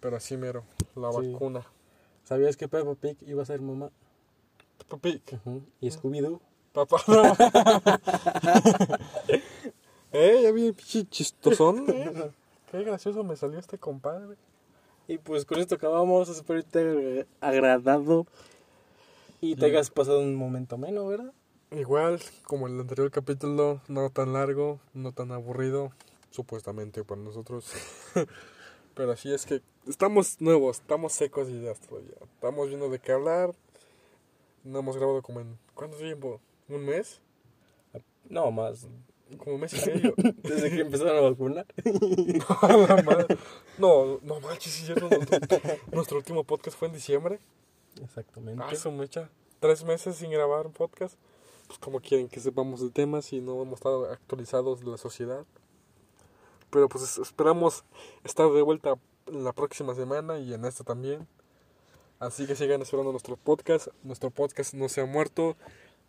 Pero 0.00 0.16
así 0.18 0.36
mero, 0.36 0.62
la 0.94 1.10
Sí. 1.12 1.32
vacuna. 1.32 1.64
¿Sabías 2.24 2.58
que 2.58 2.68
Peppa 2.68 2.94
Pig 2.94 3.16
iba 3.22 3.42
a 3.42 3.46
ser 3.46 3.62
mamá? 3.62 3.90
Papi, 4.86 5.22
Y 5.80 5.88
Scooby-Doo. 5.90 6.42
papá. 6.74 6.98
eh, 10.14 10.40
ya 10.42 10.52
vi 10.52 10.68
el 10.68 10.74
pinche 10.74 11.04
chistosón. 11.04 11.84
eh. 11.88 12.30
Qué 12.70 12.82
gracioso 12.82 13.22
me 13.22 13.36
salió 13.36 13.58
este 13.58 13.78
compadre. 13.78 14.36
Y 15.06 15.18
pues 15.18 15.44
con 15.44 15.58
esto 15.58 15.74
acabamos. 15.74 16.28
Espero 16.28 16.62
que 16.62 16.68
te 16.68 16.78
haya 16.78 17.26
agradado. 17.40 18.26
Y 19.40 19.56
te 19.56 19.66
hayas 19.66 19.90
pasado 19.90 20.20
un 20.20 20.34
momento 20.34 20.78
menos, 20.78 21.06
¿verdad? 21.06 21.32
Igual, 21.70 22.20
como 22.44 22.66
el 22.66 22.80
anterior 22.80 23.10
capítulo, 23.10 23.80
no 23.88 24.08
tan 24.08 24.32
largo, 24.32 24.80
no 24.94 25.12
tan 25.12 25.32
aburrido, 25.32 25.92
supuestamente 26.30 27.04
para 27.04 27.20
nosotros. 27.20 27.70
Pero 28.94 29.12
así 29.12 29.32
es 29.32 29.44
que 29.44 29.60
estamos 29.86 30.40
nuevos, 30.40 30.80
estamos 30.80 31.12
secos 31.12 31.48
de 31.48 31.54
ideas 31.54 31.80
todavía. 31.80 32.14
Estamos 32.34 32.68
viendo 32.68 32.88
de 32.88 32.98
qué 33.00 33.12
hablar. 33.12 33.54
No 34.62 34.78
hemos 34.78 34.96
grabado 34.96 35.20
como 35.20 35.40
en... 35.40 35.58
¿Cuánto 35.74 35.96
tiempo? 35.98 36.40
¿Un 36.68 36.86
mes? 36.86 37.20
No, 38.30 38.50
más. 38.50 38.86
Como 39.38 39.58
mes 39.58 39.72
y 39.74 39.90
medio. 39.90 40.14
Desde 40.42 40.70
que 40.70 40.80
empezaron 40.82 41.16
a 41.16 41.20
vacunar. 41.22 41.66
A 42.60 42.76
la 42.76 43.02
madre. 43.02 43.36
No, 43.78 44.18
no 44.22 44.40
manches, 44.40 44.78
es 44.80 44.86
cierto. 44.86 45.08
Nuestro, 45.08 45.38
nuestro 45.92 46.16
último 46.18 46.44
podcast 46.44 46.78
fue 46.78 46.88
en 46.88 46.94
diciembre. 46.94 47.40
Exactamente. 48.02 48.62
Ah, 48.66 48.74
su 48.74 48.90
mecha. 48.92 49.30
Tres 49.60 49.84
meses 49.84 50.16
sin 50.16 50.30
grabar 50.30 50.66
un 50.66 50.72
podcast. 50.72 51.14
Pues 51.66 51.78
como 51.78 52.00
quieren 52.00 52.28
que 52.28 52.40
sepamos 52.40 52.80
de 52.82 52.90
temas 52.90 53.32
y 53.32 53.40
no 53.40 53.62
hemos 53.62 53.74
estado 53.78 54.10
actualizados 54.10 54.80
de 54.80 54.86
la 54.90 54.98
sociedad. 54.98 55.44
Pero 56.70 56.88
pues 56.88 57.04
es- 57.04 57.18
esperamos 57.18 57.84
estar 58.24 58.50
de 58.50 58.62
vuelta 58.62 58.94
la 59.26 59.52
próxima 59.52 59.94
semana 59.94 60.38
y 60.38 60.52
en 60.52 60.64
esta 60.66 60.84
también. 60.84 61.26
Así 62.18 62.46
que 62.46 62.54
sigan 62.56 62.82
esperando 62.82 63.10
nuestro 63.10 63.36
podcast. 63.36 63.88
Nuestro 64.02 64.30
podcast 64.30 64.74
no 64.74 64.88
se 64.88 65.00
ha 65.00 65.06
muerto. 65.06 65.56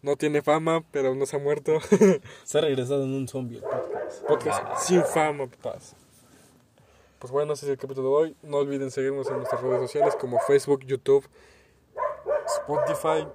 No 0.05 0.15
tiene 0.17 0.43
fama, 0.43 0.83
pero 0.91 1.15
no 1.15 1.25
se 1.25 1.35
ha 1.35 1.39
muerto. 1.39 1.79
Se 2.43 2.59
ha 2.59 2.61
regresado 2.61 3.05
en 3.05 3.11
un 3.11 3.27
zombie 3.27 3.57
el 3.57 3.63
podcast. 3.63 4.27
podcast 4.27 4.77
sin 4.83 5.03
fama, 5.03 5.47
papás. 5.47 5.95
Pues 7.17 7.31
bueno, 7.31 7.53
ese 7.53 7.65
es 7.65 7.71
el 7.71 7.77
capítulo 7.79 8.09
de 8.09 8.15
hoy. 8.15 8.35
No 8.43 8.57
olviden 8.57 8.91
seguirnos 8.91 9.27
en 9.29 9.37
nuestras 9.37 9.63
redes 9.63 9.79
sociales 9.79 10.15
como 10.21 10.37
Facebook, 10.41 10.81
YouTube, 10.85 11.27
Spotify 12.45 13.27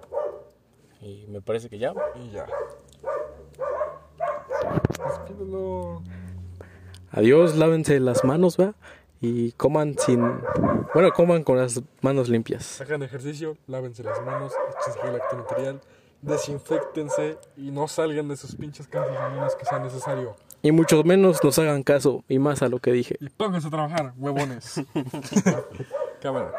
Y 1.00 1.26
me 1.26 1.40
parece 1.40 1.68
que 1.68 1.76
ya. 1.76 1.92
y 2.14 2.30
ya. 2.30 2.46
Despídelo. 5.04 6.02
Adiós, 7.10 7.56
lávense 7.56 7.98
las 7.98 8.22
manos, 8.22 8.56
¿va? 8.60 8.74
Y 9.20 9.50
coman 9.52 9.96
sin. 9.98 10.20
Bueno, 10.94 11.10
coman 11.16 11.42
con 11.42 11.58
las 11.58 11.82
manos 12.00 12.28
limpias. 12.28 12.80
Hagan 12.80 13.02
ejercicio, 13.02 13.56
lávense 13.66 14.04
las 14.04 14.22
manos, 14.24 14.52
échense 14.78 15.00
gel 15.00 15.20
antibacterial, 15.20 15.80
desinfectense 16.22 17.38
y 17.56 17.70
no 17.70 17.88
salgan 17.88 18.28
de 18.28 18.36
sus 18.36 18.54
pinches 18.54 18.88
casas 18.88 19.16
a 19.16 19.28
menos 19.28 19.54
que 19.56 19.64
sea 19.64 19.78
necesario. 19.78 20.36
Y 20.62 20.72
mucho 20.72 21.02
menos 21.04 21.42
nos 21.42 21.58
hagan 21.58 21.82
caso, 21.82 22.22
y 22.28 22.38
más 22.38 22.60
a 22.62 22.68
lo 22.68 22.80
que 22.80 22.92
dije. 22.92 23.16
Y 23.20 23.30
pónganse 23.30 23.68
a 23.68 23.70
trabajar, 23.70 24.12
huevones. 24.18 24.82
Cámara. 26.20 26.52